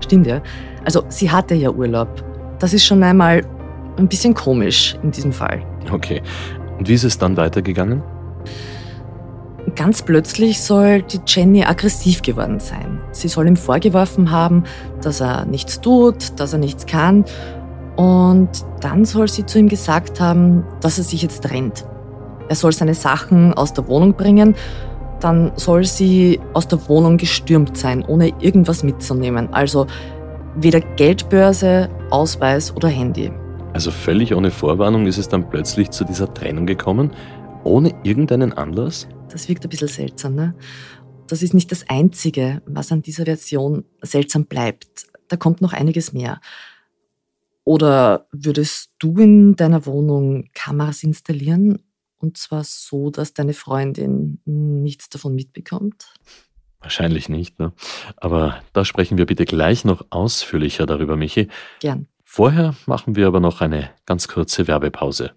[0.01, 0.40] Stimmt ja.
[0.85, 2.09] Also sie hatte ja Urlaub.
[2.59, 3.42] Das ist schon einmal
[3.96, 5.62] ein bisschen komisch in diesem Fall.
[5.92, 6.23] Okay.
[6.81, 8.03] Und wie ist es dann weitergegangen?
[9.77, 13.01] Ganz plötzlich soll die Jenny aggressiv geworden sein.
[13.12, 14.64] Sie soll ihm vorgeworfen haben,
[15.03, 17.27] dass er nichts tut, dass er nichts kann.
[17.97, 18.49] Und
[18.81, 21.85] dann soll sie zu ihm gesagt haben, dass er sich jetzt trennt.
[22.49, 24.55] Er soll seine Sachen aus der Wohnung bringen.
[25.21, 29.53] Dann soll sie aus der Wohnung gestürmt sein, ohne irgendwas mitzunehmen.
[29.53, 29.87] Also
[30.57, 33.31] weder Geldbörse, Ausweis oder Handy.
[33.81, 37.12] Also völlig ohne Vorwarnung ist es dann plötzlich zu dieser Trennung gekommen,
[37.64, 39.09] ohne irgendeinen Anlass?
[39.31, 40.55] Das wirkt ein bisschen seltsam, ne?
[41.29, 45.07] Das ist nicht das Einzige, was an dieser Version seltsam bleibt.
[45.29, 46.43] Da kommt noch einiges mehr.
[47.64, 51.79] Oder würdest du in deiner Wohnung Kameras installieren
[52.19, 56.12] Und zwar so, dass deine Freundin nichts davon mitbekommt?
[56.81, 57.73] Wahrscheinlich nicht, ne?
[58.19, 61.49] Aber da sprechen wir bitte gleich noch ausführlicher darüber, Michi.
[61.81, 62.09] Gern.
[62.33, 65.33] Vorher machen wir aber noch eine ganz kurze Werbepause.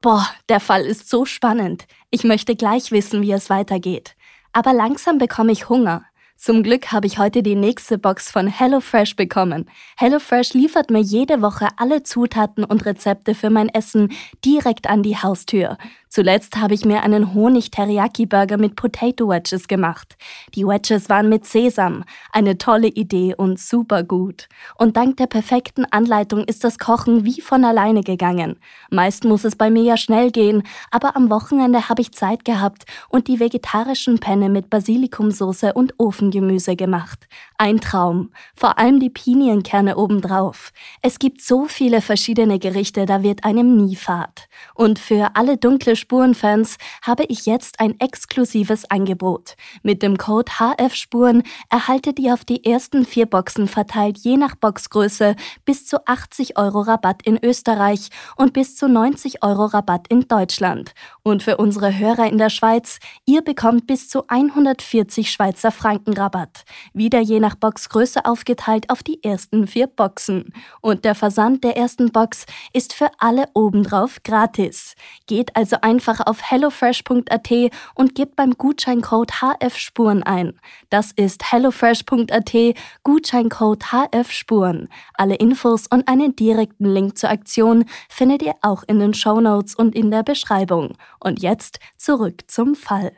[0.00, 1.86] Boah, der Fall ist so spannend.
[2.10, 4.16] Ich möchte gleich wissen, wie es weitergeht.
[4.52, 6.02] Aber langsam bekomme ich Hunger.
[6.36, 9.70] Zum Glück habe ich heute die nächste Box von HelloFresh bekommen.
[9.96, 14.12] HelloFresh liefert mir jede Woche alle Zutaten und Rezepte für mein Essen
[14.44, 15.78] direkt an die Haustür.
[16.16, 20.16] Zuletzt habe ich mir einen Honig-Teriyaki-Burger mit Potato Wedges gemacht.
[20.54, 22.04] Die Wedges waren mit Sesam.
[22.32, 24.48] Eine tolle Idee und super gut.
[24.78, 28.58] Und dank der perfekten Anleitung ist das Kochen wie von alleine gegangen.
[28.90, 32.86] Meist muss es bei mir ja schnell gehen, aber am Wochenende habe ich Zeit gehabt
[33.10, 37.28] und die vegetarischen Penne mit Basilikumsoße und Ofengemüse gemacht.
[37.58, 38.32] Ein Traum.
[38.54, 40.72] Vor allem die Pinienkerne obendrauf.
[41.00, 44.48] Es gibt so viele verschiedene Gerichte, da wird einem nie fad.
[44.74, 49.56] Und für alle dunkle Spurenfans habe ich jetzt ein exklusives Angebot.
[49.82, 55.34] Mit dem Code HF-Spuren erhaltet ihr auf die ersten vier Boxen verteilt je nach Boxgröße
[55.64, 60.92] bis zu 80 Euro Rabatt in Österreich und bis zu 90 Euro Rabatt in Deutschland.
[61.22, 66.64] Und für unsere Hörer in der Schweiz, ihr bekommt bis zu 140 Schweizer Franken Rabatt.
[66.92, 70.52] Wieder je nach Boxgröße aufgeteilt auf die ersten vier Boxen.
[70.80, 74.96] Und der Versand der ersten Box ist für alle obendrauf gratis.
[75.28, 77.52] Geht also einfach auf hellofresh.at
[77.94, 80.58] und gebt beim Gutscheincode HF-Spuren ein.
[80.90, 84.88] Das ist hellofresh.at, Gutscheincode HF-Spuren.
[85.14, 89.76] Alle Infos und einen direkten Link zur Aktion findet ihr auch in den Show Notes
[89.76, 90.96] und in der Beschreibung.
[91.20, 93.12] Und jetzt zurück zum Fall.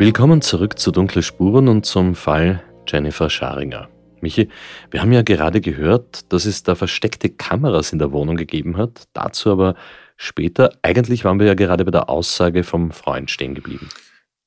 [0.00, 3.90] Willkommen zurück zu Dunkle Spuren und zum Fall Jennifer Scharinger.
[4.22, 4.48] Michi,
[4.90, 9.08] wir haben ja gerade gehört, dass es da versteckte Kameras in der Wohnung gegeben hat.
[9.12, 9.74] Dazu aber
[10.16, 10.72] später.
[10.80, 13.90] Eigentlich waren wir ja gerade bei der Aussage vom Freund stehen geblieben.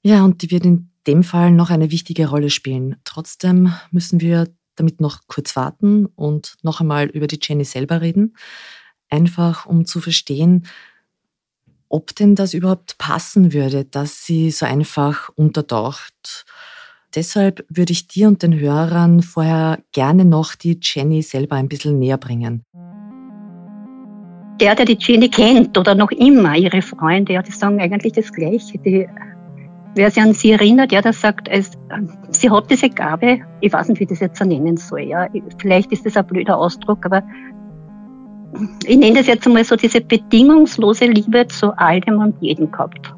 [0.02, 2.96] Ja, und die wird in dem Fall noch eine wichtige Rolle spielen.
[3.04, 8.36] Trotzdem müssen wir damit noch kurz warten und noch einmal über die Jenny selber reden.
[9.08, 10.66] Einfach um zu verstehen,
[11.94, 16.44] ob denn das überhaupt passen würde, dass sie so einfach untertaucht.
[17.14, 22.00] Deshalb würde ich dir und den Hörern vorher gerne noch die Jenny selber ein bisschen
[22.00, 22.66] näher bringen.
[24.60, 28.34] Der, der die Jenny kennt oder noch immer ihre Freunde, ja, die sagen eigentlich das
[28.34, 28.80] Gleiche.
[28.80, 29.08] Die,
[29.94, 31.74] wer sich an sie erinnert, ja, der sagt, es,
[32.32, 35.28] sie hat diese Gabe, ich weiß nicht, wie ich das jetzt nennen soll, ja,
[35.60, 37.22] vielleicht ist das ein blöder Ausdruck, aber
[38.86, 43.14] ich nenne das jetzt einmal so diese bedingungslose Liebe zu allem und jedem gehabt.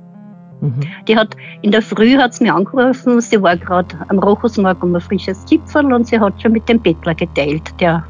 [0.61, 0.79] Mhm.
[1.07, 4.95] Die hat, in der Früh hat sie mir angerufen, sie war gerade am Rochusmarkt um
[4.95, 8.05] ein frisches Gipfel und sie hat schon mit dem Bettler geteilt, der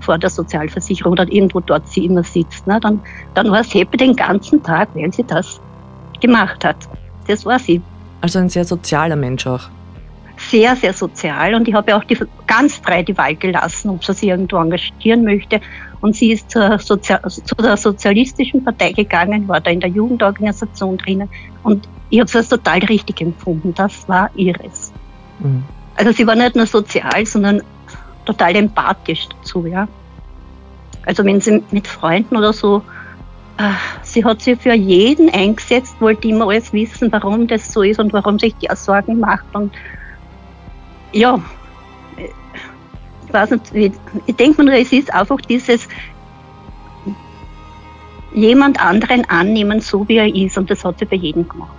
[0.00, 2.66] vor der Sozialversicherung oder irgendwo dort sie immer sitzt.
[2.66, 2.78] Ne?
[2.80, 3.00] Dann,
[3.34, 5.60] dann war sie happy den ganzen Tag, weil sie das
[6.20, 6.76] gemacht hat.
[7.26, 7.82] Das war sie.
[8.20, 9.68] Also ein sehr sozialer Mensch auch.
[10.48, 14.14] Sehr, sehr sozial und ich habe auch die, ganz frei die Wahl gelassen, ob sie
[14.14, 15.60] sich irgendwo engagieren möchte.
[16.00, 20.96] Und sie ist zur, Sozial zu der Sozialistischen Partei gegangen, war da in der Jugendorganisation
[20.96, 21.28] drinnen.
[21.62, 23.74] Und ich habe es total richtig empfunden.
[23.74, 24.92] Das war ihres.
[25.40, 25.64] Mhm.
[25.96, 27.62] Also sie war nicht nur sozial, sondern
[28.24, 29.88] total empathisch dazu, ja.
[31.04, 32.82] Also wenn sie mit Freunden oder so,
[33.58, 37.98] äh, sie hat sich für jeden eingesetzt, wollte immer alles wissen, warum das so ist
[37.98, 39.46] und warum sich der Sorgen macht.
[39.52, 39.72] Und
[41.12, 41.40] ja,
[43.28, 43.94] ich weiß nicht,
[44.26, 45.86] ich denke mir es ist einfach dieses
[48.34, 50.56] jemand anderen annehmen, so wie er ist.
[50.56, 51.70] Und das hat sie bei jedem gemacht.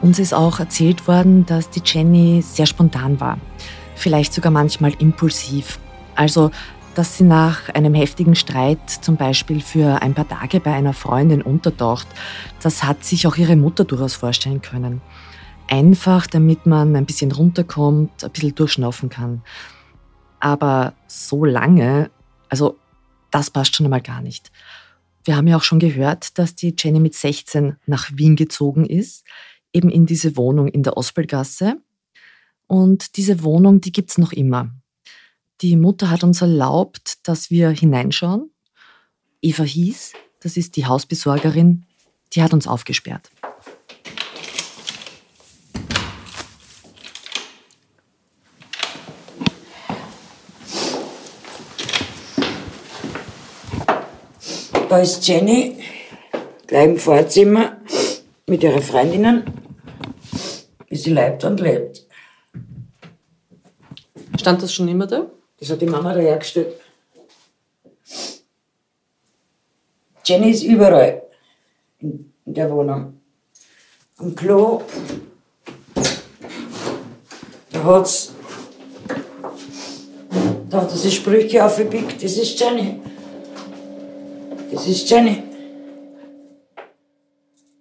[0.00, 3.38] Uns ist auch erzählt worden, dass die Jenny sehr spontan war.
[3.94, 5.78] Vielleicht sogar manchmal impulsiv.
[6.16, 6.50] Also,
[6.96, 11.40] dass sie nach einem heftigen Streit zum Beispiel für ein paar Tage bei einer Freundin
[11.40, 12.08] untertaucht,
[12.62, 15.00] das hat sich auch ihre Mutter durchaus vorstellen können
[15.68, 19.42] einfach, damit man ein bisschen runterkommt, ein bisschen durchschnaufen kann.
[20.40, 22.10] Aber so lange,
[22.48, 22.78] also
[23.30, 24.50] das passt schon einmal gar nicht.
[25.24, 29.24] Wir haben ja auch schon gehört, dass die Jenny mit 16 nach Wien gezogen ist,
[29.72, 31.76] eben in diese Wohnung in der Ospelgasse.
[32.66, 34.70] Und diese Wohnung, die gibt es noch immer.
[35.60, 38.50] Die Mutter hat uns erlaubt, dass wir hineinschauen.
[39.40, 41.84] Eva hieß, das ist die Hausbesorgerin,
[42.32, 43.30] die hat uns aufgesperrt.
[54.92, 55.78] Da ist Jenny,
[56.66, 57.78] gleich im Vorzimmer,
[58.46, 59.42] mit ihren Freundinnen,
[60.86, 62.06] wie sie lebt und lebt.
[64.38, 65.30] Stand das schon immer da?
[65.58, 66.74] Das hat die Mama dahergestellt.
[70.26, 71.22] Jenny ist überall
[72.00, 73.18] in, in der Wohnung.
[74.18, 74.82] Am Klo.
[77.72, 78.34] Da hat's.
[80.68, 82.22] Da hat sie Sprüche aufgepickt.
[82.22, 83.00] Das ist Jenny.
[84.72, 85.42] Das ist Jenny.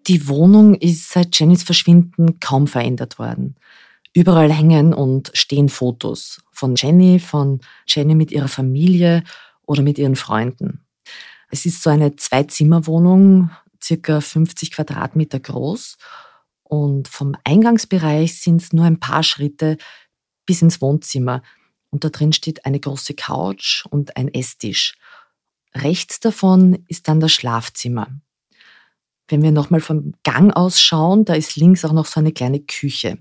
[0.08, 3.56] Die Wohnung ist seit Jennys Verschwinden kaum verändert worden.
[4.14, 9.24] Überall hängen und stehen Fotos von Jenny, von Jenny mit ihrer Familie
[9.66, 10.86] oder mit ihren Freunden.
[11.50, 13.52] Es ist so eine Zwei-Zimmer-Wohnung,
[13.82, 15.98] circa 50 Quadratmeter groß.
[16.64, 19.78] Und vom Eingangsbereich sind es nur ein paar Schritte
[20.46, 21.42] bis ins Wohnzimmer.
[21.90, 24.98] Und da drin steht eine große Couch und ein Esstisch.
[25.74, 28.08] Rechts davon ist dann das Schlafzimmer.
[29.28, 32.60] Wenn wir nochmal vom Gang aus schauen, da ist links auch noch so eine kleine
[32.60, 33.18] Küche.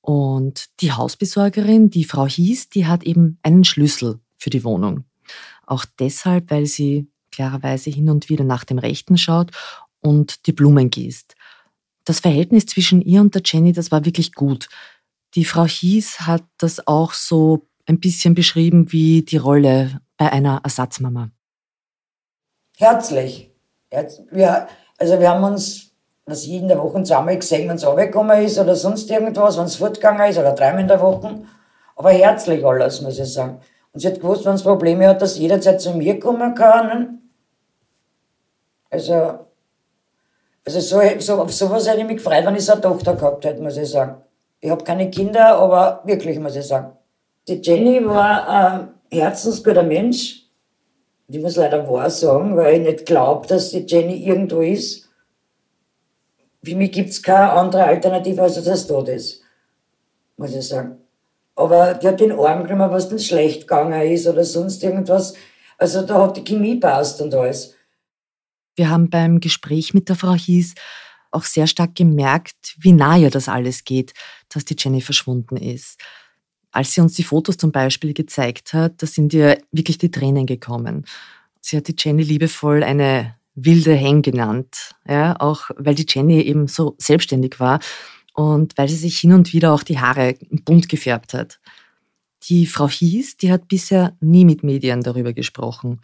[0.00, 5.04] Und die Hausbesorgerin, die Frau Hies, die hat eben einen Schlüssel für die Wohnung.
[5.66, 9.50] Auch deshalb, weil sie klarerweise hin und wieder nach dem Rechten schaut
[10.00, 11.34] und die Blumen gießt.
[12.04, 14.70] Das Verhältnis zwischen ihr und der Jenny, das war wirklich gut.
[15.34, 20.62] Die Frau Hies hat das auch so ein bisschen beschrieben wie die Rolle bei einer
[20.64, 21.30] Ersatzmama.
[22.78, 23.52] Herzlich.
[23.90, 25.90] Herz, wir, also wir haben uns,
[26.26, 29.64] was ich in der Woche zweimal gesehen, wenn es runtergekommen ist oder sonst irgendwas, wenn
[29.64, 31.40] es fortgegangen ist oder dreimal in der Woche.
[31.96, 33.60] Aber herzlich alles, muss ich sagen.
[33.92, 37.18] Und sie hat gewusst, wenn es Probleme hat, dass sie jederzeit zu mir kommen kann.
[38.90, 39.40] Also,
[40.64, 43.44] also so, so, auf sowas hätte ich mich gefreut, wenn ich so eine Tochter gehabt
[43.44, 44.22] hätte, muss ich sagen.
[44.60, 46.92] Ich habe keine Kinder, aber wirklich, muss ich sagen.
[47.48, 50.47] Die Jenny war ein herzensguter Mensch.
[51.30, 55.08] Ich muss leider wahr sagen, weil ich nicht glaube, dass die Jenny irgendwo ist.
[56.64, 59.42] Für mich gibt es keine andere Alternative, als dass das tot ist.
[60.38, 60.96] Muss ich sagen.
[61.54, 65.34] Aber die hat den Arm genommen, was denn schlecht gegangen ist oder sonst irgendwas.
[65.76, 67.74] Also da hat die Chemie passt und alles.
[68.76, 70.74] Wir haben beim Gespräch mit der Frau Hies
[71.30, 74.12] auch sehr stark gemerkt, wie nah ihr das alles geht,
[74.48, 76.00] dass die Jenny verschwunden ist.
[76.78, 80.46] Als sie uns die Fotos zum Beispiel gezeigt hat, da sind ihr wirklich die Tränen
[80.46, 81.06] gekommen.
[81.60, 86.68] Sie hat die Jenny liebevoll eine wilde Heng genannt, ja, auch weil die Jenny eben
[86.68, 87.80] so selbstständig war
[88.32, 91.58] und weil sie sich hin und wieder auch die Haare bunt gefärbt hat.
[92.44, 96.00] Die Frau Hies, die hat bisher nie mit Medien darüber gesprochen.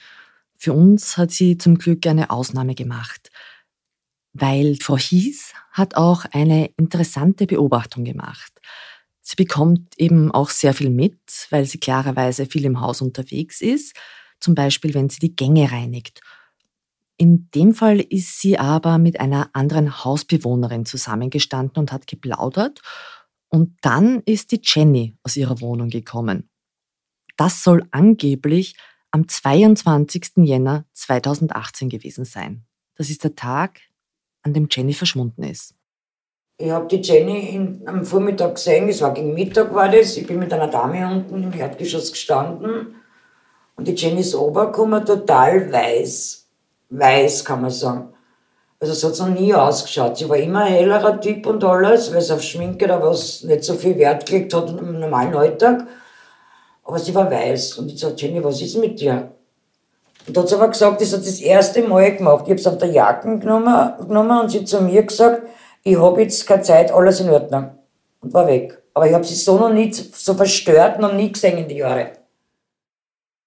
[0.56, 3.30] Für uns hat sie zum Glück eine Ausnahme gemacht,
[4.32, 8.60] weil Frau Hies hat auch eine interessante Beobachtung gemacht.
[9.26, 13.96] Sie bekommt eben auch sehr viel mit, weil sie klarerweise viel im Haus unterwegs ist,
[14.38, 16.20] zum Beispiel wenn sie die Gänge reinigt.
[17.16, 22.82] In dem Fall ist sie aber mit einer anderen Hausbewohnerin zusammengestanden und hat geplaudert.
[23.48, 26.50] Und dann ist die Jenny aus ihrer Wohnung gekommen.
[27.38, 28.76] Das soll angeblich
[29.10, 30.44] am 22.
[30.44, 32.66] Jänner 2018 gewesen sein.
[32.96, 33.80] Das ist der Tag,
[34.42, 35.74] an dem Jenny verschwunden ist.
[36.56, 40.16] Ich habe die Jenny in, am Vormittag gesehen, es war gegen Mittag war das.
[40.16, 42.94] Ich bin mit einer Dame unten im Erdgeschoss gestanden
[43.76, 46.46] und die Jenny ist runtergekommen, total weiß.
[46.90, 48.10] Weiß, kann man sagen.
[48.78, 50.16] Also so hat noch nie ausgeschaut.
[50.16, 53.64] Sie war immer ein hellerer Typ und alles, weil sie auf Schminke da was nicht
[53.64, 55.86] so viel Wert gelegt hat im normalen Alltag.
[56.84, 57.78] Aber sie war weiß.
[57.78, 59.32] Und ich sagte, Jenny, was ist mit dir?
[60.26, 62.44] Und da hat sie aber gesagt, das hat das erste Mal gemacht.
[62.44, 65.42] Ich habe es auf der Jacke genommen, genommen und sie hat zu mir gesagt,
[65.84, 67.78] ich habe jetzt keine Zeit, alles in Ordnung.
[68.20, 68.82] Und war weg.
[68.94, 72.12] Aber ich habe sie so noch nie so verstört, noch nie gesehen in die Jahre.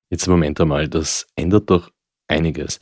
[0.09, 1.89] Jetzt Moment einmal, das ändert doch
[2.27, 2.79] einiges.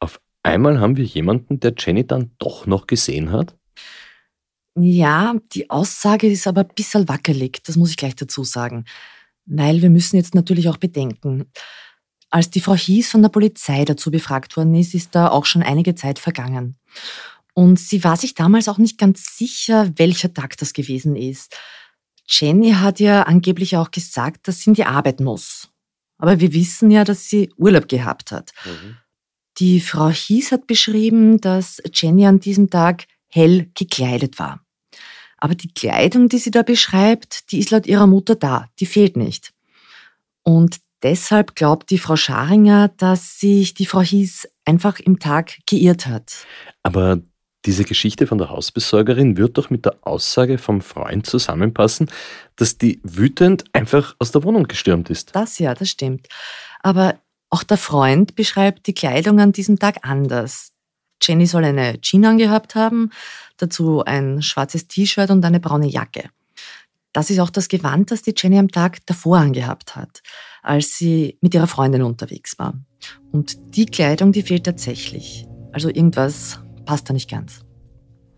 [0.00, 3.54] Auf einmal haben wir jemanden, der Jenny dann doch noch gesehen hat?
[4.74, 8.84] Ja, die Aussage ist aber ein bisschen wackelig, das muss ich gleich dazu sagen.
[9.44, 11.50] Weil wir müssen jetzt natürlich auch bedenken,
[12.30, 15.62] als die Frau Hies von der Polizei dazu befragt worden ist, ist da auch schon
[15.62, 16.76] einige Zeit vergangen.
[17.58, 21.56] Und sie war sich damals auch nicht ganz sicher, welcher Tag das gewesen ist.
[22.24, 25.68] Jenny hat ja angeblich auch gesagt, dass sie in die Arbeit muss.
[26.18, 28.52] Aber wir wissen ja, dass sie Urlaub gehabt hat.
[28.64, 28.98] Mhm.
[29.58, 34.64] Die Frau Hies hat beschrieben, dass Jenny an diesem Tag hell gekleidet war.
[35.36, 39.16] Aber die Kleidung, die sie da beschreibt, die ist laut ihrer Mutter da, die fehlt
[39.16, 39.52] nicht.
[40.44, 46.06] Und deshalb glaubt die Frau Scharinger, dass sich die Frau Hies einfach im Tag geirrt
[46.06, 46.46] hat.
[46.84, 47.20] Aber
[47.64, 52.08] Diese Geschichte von der Hausbesorgerin wird doch mit der Aussage vom Freund zusammenpassen,
[52.56, 55.34] dass die wütend einfach aus der Wohnung gestürmt ist.
[55.34, 56.28] Das ja, das stimmt.
[56.82, 57.18] Aber
[57.50, 60.72] auch der Freund beschreibt die Kleidung an diesem Tag anders.
[61.20, 63.10] Jenny soll eine Jeans angehabt haben,
[63.56, 66.30] dazu ein schwarzes T-Shirt und eine braune Jacke.
[67.12, 70.22] Das ist auch das Gewand, das die Jenny am Tag davor angehabt hat,
[70.62, 72.74] als sie mit ihrer Freundin unterwegs war.
[73.32, 75.46] Und die Kleidung, die fehlt tatsächlich.
[75.72, 77.60] Also irgendwas passt da nicht ganz.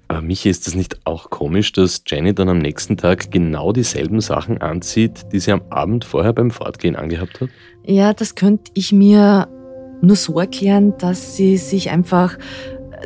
[0.08, 4.20] Aber Michi, ist es nicht auch komisch, dass Jenny dann am nächsten Tag genau dieselben
[4.20, 7.48] Sachen anzieht, die sie am Abend vorher beim Fortgehen angehabt hat?
[7.84, 9.46] Ja, das könnte ich mir
[10.02, 12.38] nur so erklären, dass sie sich einfach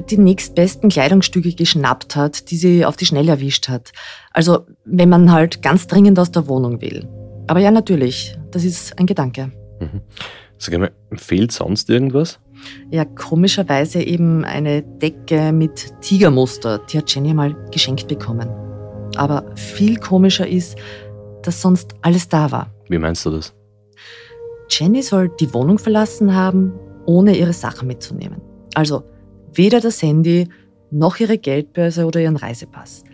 [0.09, 3.93] die nächstbesten Kleidungsstücke geschnappt hat, die sie auf die Schnelle erwischt hat.
[4.33, 7.07] Also wenn man halt ganz dringend aus der Wohnung will.
[7.49, 9.53] Aber ja, natürlich, das ist ein Gedanke.
[9.79, 10.01] Mhm.
[10.57, 12.41] Sag mal, fehlt sonst irgendwas?
[12.91, 18.49] Ja, komischerweise eben eine Decke mit Tigermuster, die hat Jenny mal geschenkt bekommen.
[19.17, 20.77] Aber viel komischer ist,
[21.43, 22.71] dass sonst alles da war.
[22.89, 23.55] Wie meinst du das?
[24.69, 26.73] Jenny soll die Wohnung verlassen haben,
[27.07, 28.41] ohne ihre Sachen mitzunehmen.
[28.75, 29.05] Also
[29.53, 30.49] weder das Handy
[30.91, 33.05] noch ihre Geldbörse oder ihren Reisepass.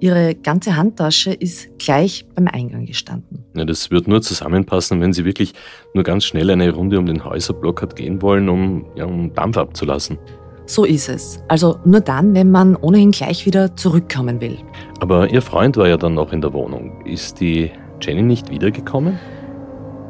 [0.00, 3.44] Ihre ganze Handtasche ist gleich beim Eingang gestanden.
[3.56, 5.54] Ja, das wird nur zusammenpassen, wenn sie wirklich
[5.92, 9.56] nur ganz schnell eine Runde um den Häuserblock hat gehen wollen, um, ja, um Dampf
[9.56, 10.18] abzulassen.
[10.66, 11.42] So ist es.
[11.48, 14.58] Also nur dann, wenn man ohnehin gleich wieder zurückkommen will.
[15.00, 17.04] Aber ihr Freund war ja dann noch in der Wohnung.
[17.04, 17.70] Ist die
[18.00, 19.18] Jenny nicht wiedergekommen?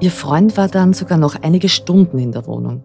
[0.01, 2.85] Ihr Freund war dann sogar noch einige Stunden in der Wohnung.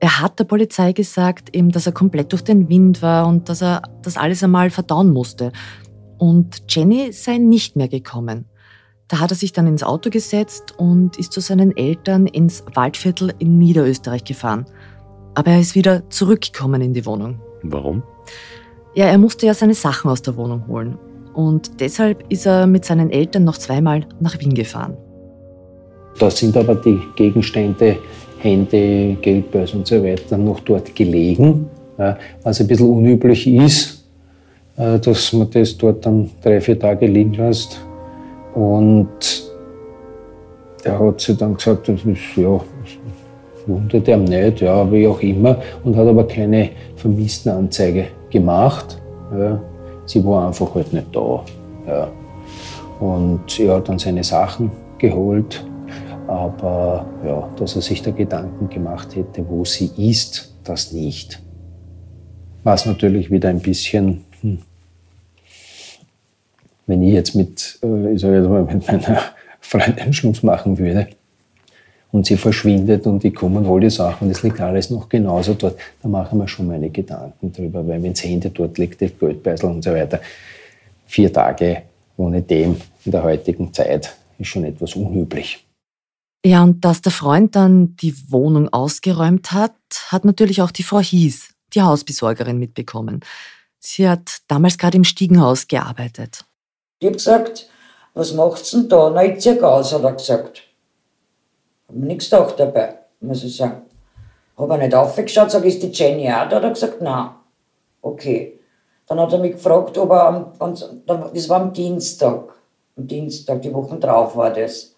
[0.00, 3.62] Er hat der Polizei gesagt, eben, dass er komplett durch den Wind war und dass
[3.62, 5.52] er das alles einmal verdauen musste.
[6.18, 8.44] Und Jenny sei nicht mehr gekommen.
[9.06, 13.32] Da hat er sich dann ins Auto gesetzt und ist zu seinen Eltern ins Waldviertel
[13.38, 14.66] in Niederösterreich gefahren.
[15.34, 17.40] Aber er ist wieder zurückgekommen in die Wohnung.
[17.62, 18.02] Warum?
[18.94, 20.98] Ja, er musste ja seine Sachen aus der Wohnung holen.
[21.32, 24.96] Und deshalb ist er mit seinen Eltern noch zweimal nach Wien gefahren.
[26.18, 27.98] Da sind aber die Gegenstände,
[28.40, 31.70] Hände, Geldbörse und so weiter noch dort gelegen,
[32.42, 33.97] was ein bisschen unüblich ist
[34.78, 37.80] dass man das dort dann drei, vier Tage liegen lässt.
[38.54, 39.08] Und
[40.84, 42.60] der hat sich dann gesagt, das ist, ja,
[43.66, 49.00] wundert ihm nicht, ja, wie auch immer, und hat aber keine Vermisstenanzeige gemacht.
[49.36, 49.60] Ja.
[50.06, 51.44] Sie war einfach halt nicht da.
[51.86, 52.08] Ja.
[53.00, 55.64] Und er hat dann seine Sachen geholt,
[56.26, 61.42] aber ja, dass er sich da Gedanken gemacht hätte, wo sie ist, das nicht.
[62.64, 64.58] Was natürlich wieder ein bisschen hm,
[66.88, 69.22] wenn ich jetzt mit, äh, ich sage jetzt mal, mit meiner
[69.60, 71.06] Freundin Schluss machen würde
[72.10, 75.54] und sie verschwindet und ich komme und hole die Sachen, das liegt alles noch genauso
[75.54, 79.10] dort, da machen wir schon meine Gedanken drüber, weil wenn das Handy dort liegt, das
[79.18, 80.20] Geldbeutel und so weiter,
[81.06, 81.82] vier Tage
[82.16, 85.64] ohne dem in der heutigen Zeit ist schon etwas unüblich.
[86.44, 89.74] Ja, und dass der Freund dann die Wohnung ausgeräumt hat,
[90.08, 93.20] hat natürlich auch die Frau Hies, die Hausbesorgerin, mitbekommen.
[93.80, 96.44] Sie hat damals gerade im Stiegenhaus gearbeitet.
[97.00, 97.68] Ich hab gesagt,
[98.14, 99.10] was macht's denn da?
[99.10, 100.62] Na, ich zieh aus, hat er gesagt.
[101.86, 103.82] Hab mir nichts gedacht dabei, muss ich sagen.
[104.56, 106.56] Hab er nicht aufgeschaut, sag, ist die Jenny auch da?
[106.56, 107.30] Hat er gesagt, nein.
[108.02, 108.58] Okay.
[109.06, 110.26] Dann hat er mich gefragt, ob er
[110.58, 110.74] am,
[111.32, 112.52] das war am Dienstag,
[112.96, 114.94] am Dienstag, die Woche drauf war das.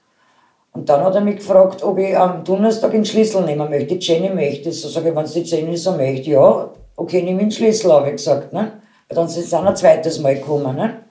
[0.73, 3.97] Und dann hat er mich gefragt, ob ich am Donnerstag den Schlüssel nehmen möchte.
[3.97, 4.73] Die Jenny möchte.
[4.73, 8.09] So sage ich, wenn es die Jenny so möchte, ja, okay, nimm den Schlüssel, habe
[8.09, 8.53] ich gesagt.
[8.53, 8.81] Ne?
[9.09, 10.77] Weil dann ist es auch ein zweites Mal gekommen.
[10.77, 11.05] Ne?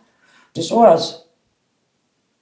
[0.53, 1.25] Das war's.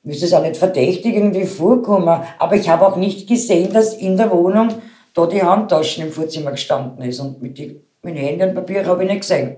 [0.03, 2.21] Mir ist das auch nicht verdächtig irgendwie vorgekommen.
[2.39, 4.69] Aber ich habe auch nicht gesehen, dass in der Wohnung
[5.13, 7.19] da die Handtaschen im Vorzimmer gestanden ist.
[7.19, 9.57] Und mit, die, mit Handy und Papier habe ich nicht gesehen.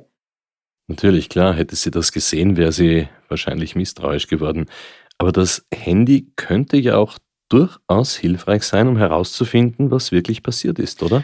[0.87, 4.65] Natürlich, klar, hätte sie das gesehen, wäre sie wahrscheinlich misstrauisch geworden.
[5.19, 7.19] Aber das Handy könnte ja auch
[7.49, 11.23] durchaus hilfreich sein, um herauszufinden, was wirklich passiert ist, oder?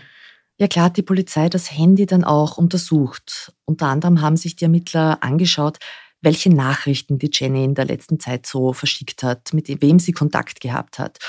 [0.57, 3.53] Ja klar hat die Polizei das Handy dann auch untersucht.
[3.65, 5.77] Unter anderem haben sich die Ermittler angeschaut,
[6.25, 10.59] welche Nachrichten die Jenny in der letzten Zeit so verschickt hat, mit wem sie Kontakt
[10.59, 11.19] gehabt hat.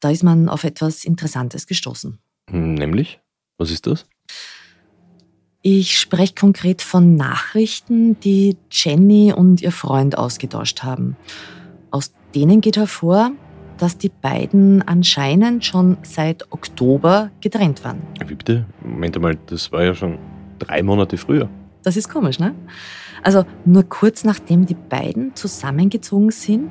[0.00, 2.18] Da ist man auf etwas Interessantes gestoßen.
[2.50, 3.20] Nämlich?
[3.58, 4.06] Was ist das?
[5.60, 11.16] Ich spreche konkret von Nachrichten, die Jenny und ihr Freund ausgetauscht haben.
[11.90, 13.32] Aus denen geht hervor,
[13.76, 18.00] dass die beiden anscheinend schon seit Oktober getrennt waren.
[18.26, 18.64] Wie bitte?
[18.82, 20.18] Moment einmal, das war ja schon
[20.58, 21.50] drei Monate früher.
[21.82, 22.54] Das ist komisch, ne?
[23.22, 26.70] Also nur kurz nachdem die beiden zusammengezogen sind,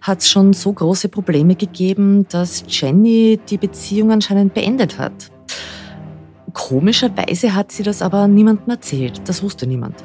[0.00, 5.30] hat es schon so große Probleme gegeben, dass Jenny die Beziehung anscheinend beendet hat.
[6.52, 9.22] Komischerweise hat sie das aber niemandem erzählt.
[9.26, 10.02] Das wusste niemand.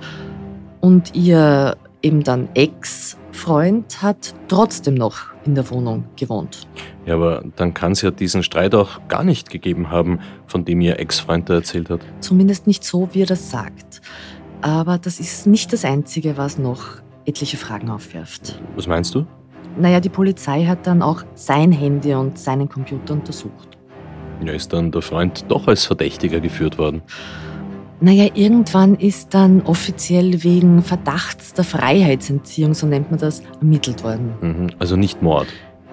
[0.82, 6.68] Und ihr eben dann Ex-Freund hat trotzdem noch in der Wohnung gewohnt.
[7.06, 10.82] Ja, aber dann kann es ja diesen Streit auch gar nicht gegeben haben, von dem
[10.82, 12.02] ihr Ex-Freund da erzählt hat.
[12.20, 14.02] Zumindest nicht so, wie er das sagt.
[14.62, 16.84] Aber das ist nicht das Einzige, was noch
[17.26, 18.62] etliche Fragen aufwirft.
[18.76, 19.26] Was meinst du?
[19.78, 23.78] Naja, die Polizei hat dann auch sein Handy und seinen Computer untersucht.
[24.44, 27.02] Ja, ist dann der Freund doch als Verdächtiger geführt worden.
[28.00, 34.34] Naja, irgendwann ist dann offiziell wegen Verdachts der Freiheitsentziehung, so nennt man das, ermittelt worden.
[34.42, 35.48] Mhm, also nicht Mord.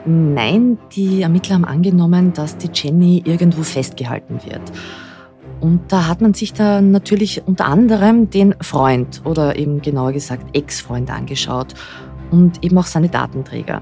[0.04, 4.60] Nein, die Ermittler haben angenommen, dass die Jenny irgendwo festgehalten wird.
[5.60, 10.54] Und da hat man sich da natürlich unter anderem den Freund oder eben genauer gesagt
[10.54, 11.72] Ex-Freund angeschaut
[12.30, 13.80] und eben auch seine Datenträger.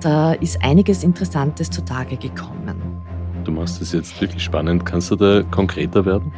[0.00, 2.82] Da ist einiges Interessantes zutage gekommen.
[3.44, 4.84] Du machst es jetzt wirklich spannend.
[4.84, 6.32] Kannst du da konkreter werden?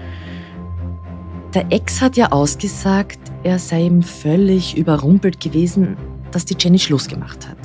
[1.55, 5.99] Der Ex hat ja ausgesagt, er sei ihm völlig überrumpelt gewesen,
[6.31, 7.59] dass die Jenny Schluss gemacht hat.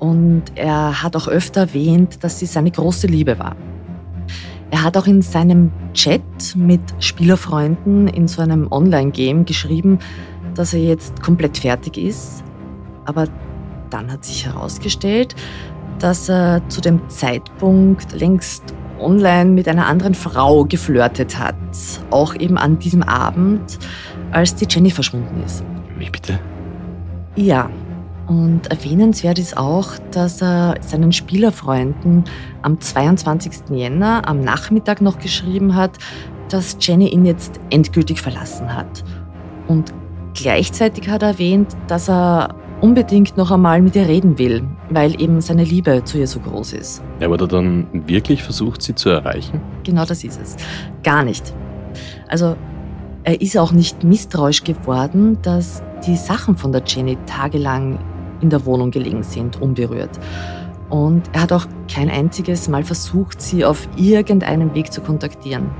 [0.00, 3.54] Und er hat auch öfter erwähnt, dass sie seine große Liebe war.
[4.72, 10.00] Er hat auch in seinem Chat mit Spielerfreunden in so einem Online-Game geschrieben,
[10.54, 12.42] dass er jetzt komplett fertig ist.
[13.04, 13.28] Aber
[13.90, 15.36] dann hat sich herausgestellt,
[16.00, 21.54] dass er zu dem Zeitpunkt längst online mit einer anderen Frau geflirtet hat.
[22.10, 23.78] Auch eben an diesem Abend,
[24.32, 25.64] als die Jenny verschwunden ist.
[25.98, 26.38] Wie bitte?
[27.36, 27.70] Ja.
[28.26, 32.24] Und erwähnenswert ist auch, dass er seinen Spielerfreunden
[32.62, 33.70] am 22.
[33.70, 35.98] Jänner am Nachmittag noch geschrieben hat,
[36.48, 39.02] dass Jenny ihn jetzt endgültig verlassen hat.
[39.66, 39.92] Und
[40.34, 45.40] gleichzeitig hat er erwähnt, dass er unbedingt noch einmal mit ihr reden will, weil eben
[45.40, 47.02] seine Liebe zu ihr so groß ist.
[47.20, 49.60] Ja, aber er dann wirklich versucht, sie zu erreichen?
[49.84, 50.56] Genau das ist es.
[51.02, 51.54] Gar nicht.
[52.28, 52.56] Also
[53.24, 57.98] er ist auch nicht misstrauisch geworden, dass die Sachen von der Jenny tagelang
[58.40, 60.18] in der Wohnung gelegen sind, unberührt.
[60.88, 65.70] Und er hat auch kein einziges Mal versucht, sie auf irgendeinem Weg zu kontaktieren.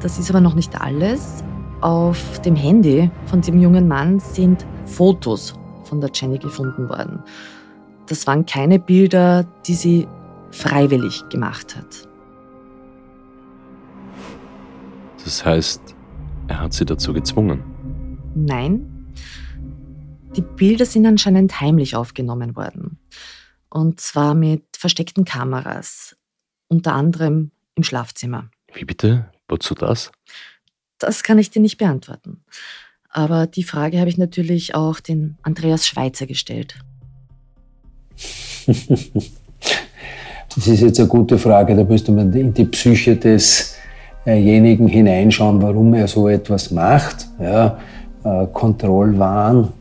[0.00, 1.44] Das ist aber noch nicht alles.
[1.80, 5.54] Auf dem Handy von dem jungen Mann sind Fotos
[5.92, 7.22] von der Jenny gefunden worden.
[8.06, 10.08] Das waren keine Bilder, die sie
[10.50, 12.08] freiwillig gemacht hat.
[15.22, 15.82] Das heißt,
[16.48, 17.62] er hat sie dazu gezwungen.
[18.34, 19.12] Nein,
[20.34, 22.98] die Bilder sind anscheinend heimlich aufgenommen worden.
[23.68, 26.16] Und zwar mit versteckten Kameras,
[26.68, 28.48] unter anderem im Schlafzimmer.
[28.72, 29.30] Wie bitte?
[29.46, 30.10] Wozu das?
[30.96, 32.42] Das kann ich dir nicht beantworten.
[33.12, 36.74] Aber die Frage habe ich natürlich auch den Andreas Schweizer gestellt.
[40.54, 41.74] Das ist jetzt eine gute Frage.
[41.74, 47.26] Da müsste man in die Psyche desjenigen hineinschauen, warum er so etwas macht.
[47.40, 47.78] Ja,
[48.24, 49.72] äh, Kontrollwahn,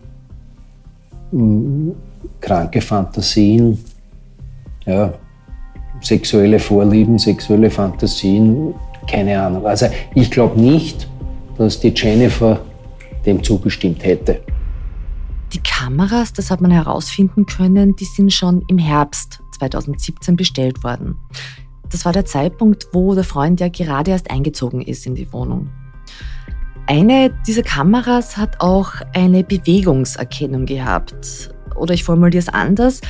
[2.40, 3.84] kranke Fantasien,
[4.86, 5.14] ja,
[6.00, 8.74] sexuelle Vorlieben, sexuelle Fantasien,
[9.10, 9.66] keine Ahnung.
[9.66, 11.08] Also ich glaube nicht,
[11.58, 12.62] dass die Jennifer
[13.26, 14.42] dem zugestimmt hätte.
[15.54, 21.18] Die Kameras, das hat man herausfinden können, die sind schon im Herbst 2017 bestellt worden.
[21.90, 25.70] Das war der Zeitpunkt, wo der Freund ja gerade erst eingezogen ist in die Wohnung.
[26.88, 31.54] Eine dieser Kameras hat auch eine Bewegungserkennung gehabt.
[31.76, 33.02] Oder ich formuliere es anders.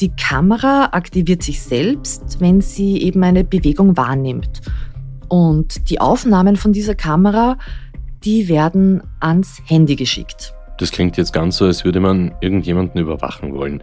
[0.00, 4.60] Die Kamera aktiviert sich selbst, wenn sie eben eine Bewegung wahrnimmt.
[5.28, 7.58] Und die Aufnahmen von dieser Kamera
[8.24, 10.54] die werden ans Handy geschickt.
[10.78, 13.82] Das klingt jetzt ganz so, als würde man irgendjemanden überwachen wollen.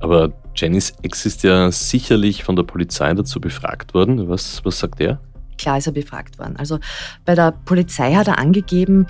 [0.00, 4.28] Aber Jennys Ex ist ja sicherlich von der Polizei dazu befragt worden.
[4.28, 5.20] Was, was sagt er?
[5.58, 6.56] Klar ist er befragt worden.
[6.56, 6.78] Also
[7.24, 9.06] bei der Polizei hat er angegeben,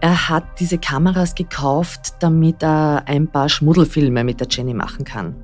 [0.00, 5.34] er hat diese Kameras gekauft, damit er ein paar Schmuddelfilme mit der Jenny machen kann.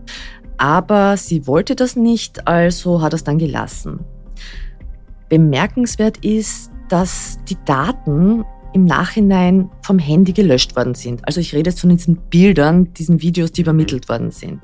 [0.58, 4.00] Aber sie wollte das nicht, also hat er es dann gelassen.
[5.28, 11.26] Bemerkenswert ist, dass die Daten im Nachhinein vom Handy gelöscht worden sind.
[11.26, 14.60] Also ich rede jetzt von diesen Bildern, diesen Videos, die übermittelt worden sind.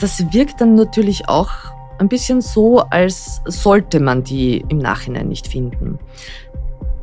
[0.00, 1.50] Das wirkt dann natürlich auch
[1.98, 5.98] ein bisschen so, als sollte man die im Nachhinein nicht finden.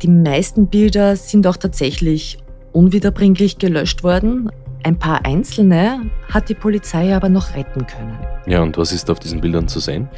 [0.01, 2.37] Die meisten Bilder sind auch tatsächlich
[2.71, 4.51] unwiederbringlich gelöscht worden.
[4.83, 8.19] Ein paar einzelne hat die Polizei aber noch retten können.
[8.45, 10.09] Ja, und was ist auf diesen Bildern zu sehen?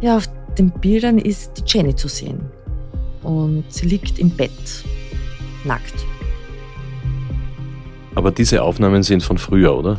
[0.00, 0.28] Ja, auf
[0.58, 2.50] den Bildern ist die Jenny zu sehen
[3.24, 4.84] und sie liegt im Bett,
[5.64, 5.94] nackt.
[8.14, 9.98] Aber diese Aufnahmen sind von früher, oder?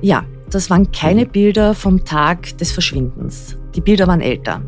[0.00, 3.56] Ja, das waren keine Bilder vom Tag des Verschwindens.
[3.74, 4.60] Die Bilder waren älter.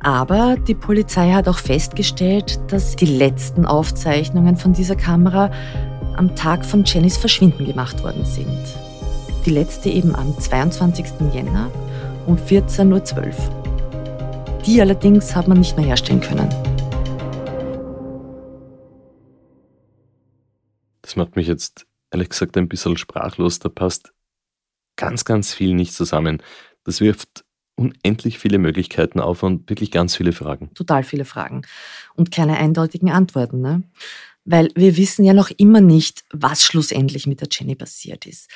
[0.00, 5.50] Aber die Polizei hat auch festgestellt, dass die letzten Aufzeichnungen von dieser Kamera
[6.16, 8.62] am Tag von Jennys Verschwinden gemacht worden sind.
[9.44, 11.06] Die letzte eben am 22.
[11.32, 11.70] Jänner
[12.26, 13.67] um 14.12 Uhr.
[14.68, 16.46] Die allerdings hat man nicht mehr herstellen können.
[21.00, 23.60] Das macht mich jetzt ehrlich gesagt ein bisschen sprachlos.
[23.60, 24.12] Da passt
[24.96, 26.42] ganz, ganz viel nicht zusammen.
[26.84, 27.46] Das wirft
[27.76, 30.68] unendlich viele Möglichkeiten auf und wirklich ganz viele Fragen.
[30.74, 31.62] Total viele Fragen
[32.14, 33.62] und keine eindeutigen Antworten.
[33.62, 33.84] Ne?
[34.44, 38.50] Weil wir wissen ja noch immer nicht, was schlussendlich mit der Jenny passiert ist.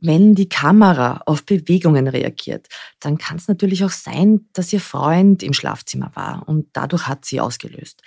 [0.00, 2.68] Wenn die Kamera auf Bewegungen reagiert,
[3.00, 7.24] dann kann es natürlich auch sein, dass ihr Freund im Schlafzimmer war und dadurch hat
[7.24, 8.02] sie ausgelöst.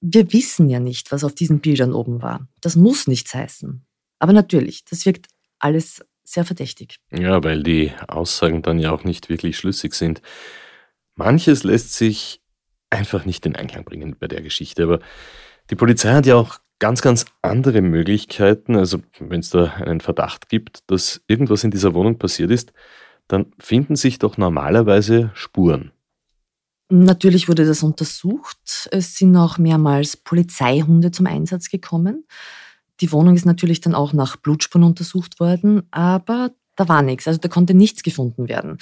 [0.00, 2.48] Wir wissen ja nicht, was auf diesen Bildern oben war.
[2.60, 3.84] Das muss nichts heißen.
[4.18, 5.26] Aber natürlich, das wirkt
[5.58, 6.96] alles sehr verdächtig.
[7.10, 10.22] Ja, weil die Aussagen dann ja auch nicht wirklich schlüssig sind.
[11.16, 12.40] Manches lässt sich
[12.88, 15.00] einfach nicht in Einklang bringen bei der Geschichte, aber
[15.70, 18.74] die Polizei hat ja auch ganz, ganz andere Möglichkeiten.
[18.74, 22.72] Also wenn es da einen Verdacht gibt, dass irgendwas in dieser Wohnung passiert ist,
[23.28, 25.92] dann finden sich doch normalerweise Spuren.
[26.88, 28.88] Natürlich wurde das untersucht.
[28.90, 32.26] Es sind auch mehrmals Polizeihunde zum Einsatz gekommen.
[33.00, 37.38] Die Wohnung ist natürlich dann auch nach Blutspuren untersucht worden, aber da war nichts, also
[37.38, 38.78] da konnte nichts gefunden werden.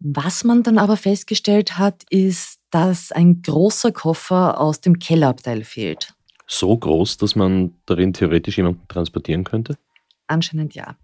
[0.00, 6.14] Was man dann aber festgestellt hat, ist, dass ein großer Koffer aus dem Kellerabteil fehlt.
[6.46, 9.76] So groß, dass man darin theoretisch jemanden transportieren könnte?
[10.26, 10.96] Anscheinend ja.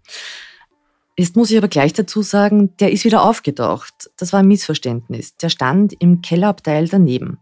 [1.17, 4.09] Jetzt muss ich aber gleich dazu sagen, der ist wieder aufgetaucht.
[4.17, 5.35] Das war ein Missverständnis.
[5.37, 7.39] Der stand im Kellerabteil daneben.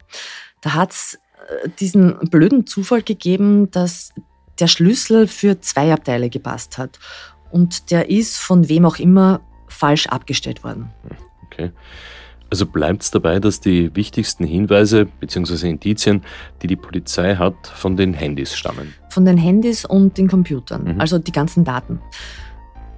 [0.62, 4.14] Da hat es äh, diesen blöden Zufall gegeben, dass
[4.60, 7.00] der Schlüssel für zwei Abteile gepasst hat.
[7.52, 10.92] Und der ist von wem auch immer falsch abgestellt worden.
[11.46, 11.72] Okay.
[12.50, 15.70] Also bleibt es dabei, dass die wichtigsten Hinweise bzw.
[15.70, 16.24] Indizien,
[16.62, 18.94] die die Polizei hat, von den Handys stammen.
[19.10, 21.02] Von den Handys und den Computern, mhm.
[21.02, 22.02] also die ganzen Daten.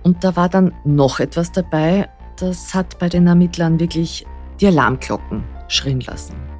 [0.04, 4.26] Und da war dann noch etwas dabei, das hat bei den Ermittlern wirklich
[4.60, 6.51] die Alarmglocken schrillen lassen.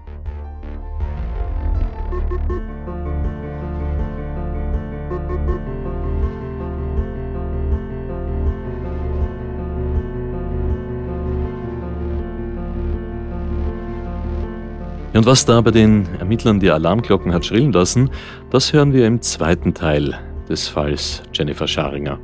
[15.14, 18.10] Und was da bei den Ermittlern die Alarmglocken hat schrillen lassen,
[18.50, 22.20] das hören wir im zweiten Teil des Falls Jennifer Scharinger.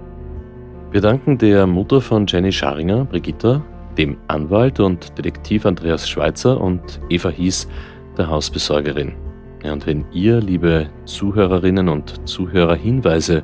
[0.91, 3.61] Wir danken der Mutter von Jenny Scharinger, Brigitta,
[3.97, 7.67] dem Anwalt und Detektiv Andreas Schweitzer und Eva Hies,
[8.17, 9.13] der Hausbesorgerin.
[9.63, 13.43] Und wenn ihr, liebe Zuhörerinnen und Zuhörer, Hinweise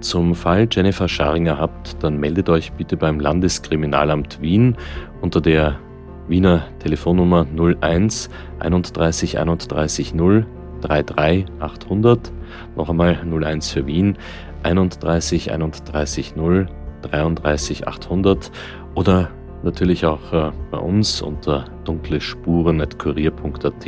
[0.00, 4.76] zum Fall Jennifer Scharinger habt, dann meldet euch bitte beim Landeskriminalamt Wien
[5.20, 5.80] unter der
[6.28, 7.46] Wiener Telefonnummer
[7.80, 10.46] 01 31 31 0
[10.80, 12.32] 33 800.
[12.76, 14.16] Noch einmal 01 für Wien
[14.62, 16.68] 31 31 0
[17.02, 18.50] 33 800
[18.94, 19.30] oder
[19.62, 23.86] natürlich auch äh, bei uns unter dunklespuren.kurier.at.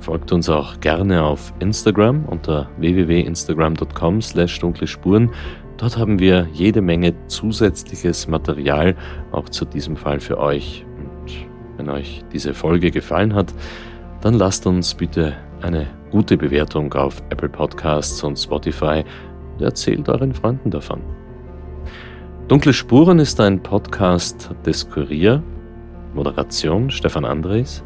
[0.00, 5.30] Folgt uns auch gerne auf Instagram unter www.instagram.com slash dunkle Spuren.
[5.76, 8.96] Dort haben wir jede Menge zusätzliches Material
[9.30, 10.84] auch zu diesem Fall für euch.
[11.82, 13.52] Wenn euch diese Folge gefallen hat,
[14.20, 19.02] dann lasst uns bitte eine gute Bewertung auf Apple Podcasts und Spotify
[19.54, 21.00] und erzählt euren Freunden davon.
[22.46, 25.42] Dunkle Spuren ist ein Podcast des Kurier.
[26.14, 27.82] Moderation Stefan Andres.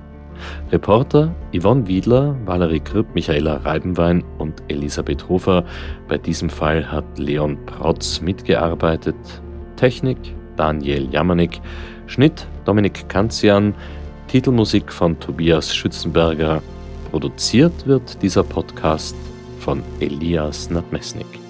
[0.70, 5.64] Reporter Yvonne Wiedler, Valerie Kripp, Michaela Reibenwein und Elisabeth Hofer.
[6.06, 9.16] Bei diesem Fall hat Leon Protz mitgearbeitet.
[9.76, 10.18] Technik
[10.56, 11.62] Daniel Jamanik.
[12.06, 13.74] Schnitt Dominik Kanzian,
[14.28, 16.62] Titelmusik von Tobias Schützenberger.
[17.10, 19.16] Produziert wird dieser Podcast
[19.60, 21.45] von Elias Nadmesnik.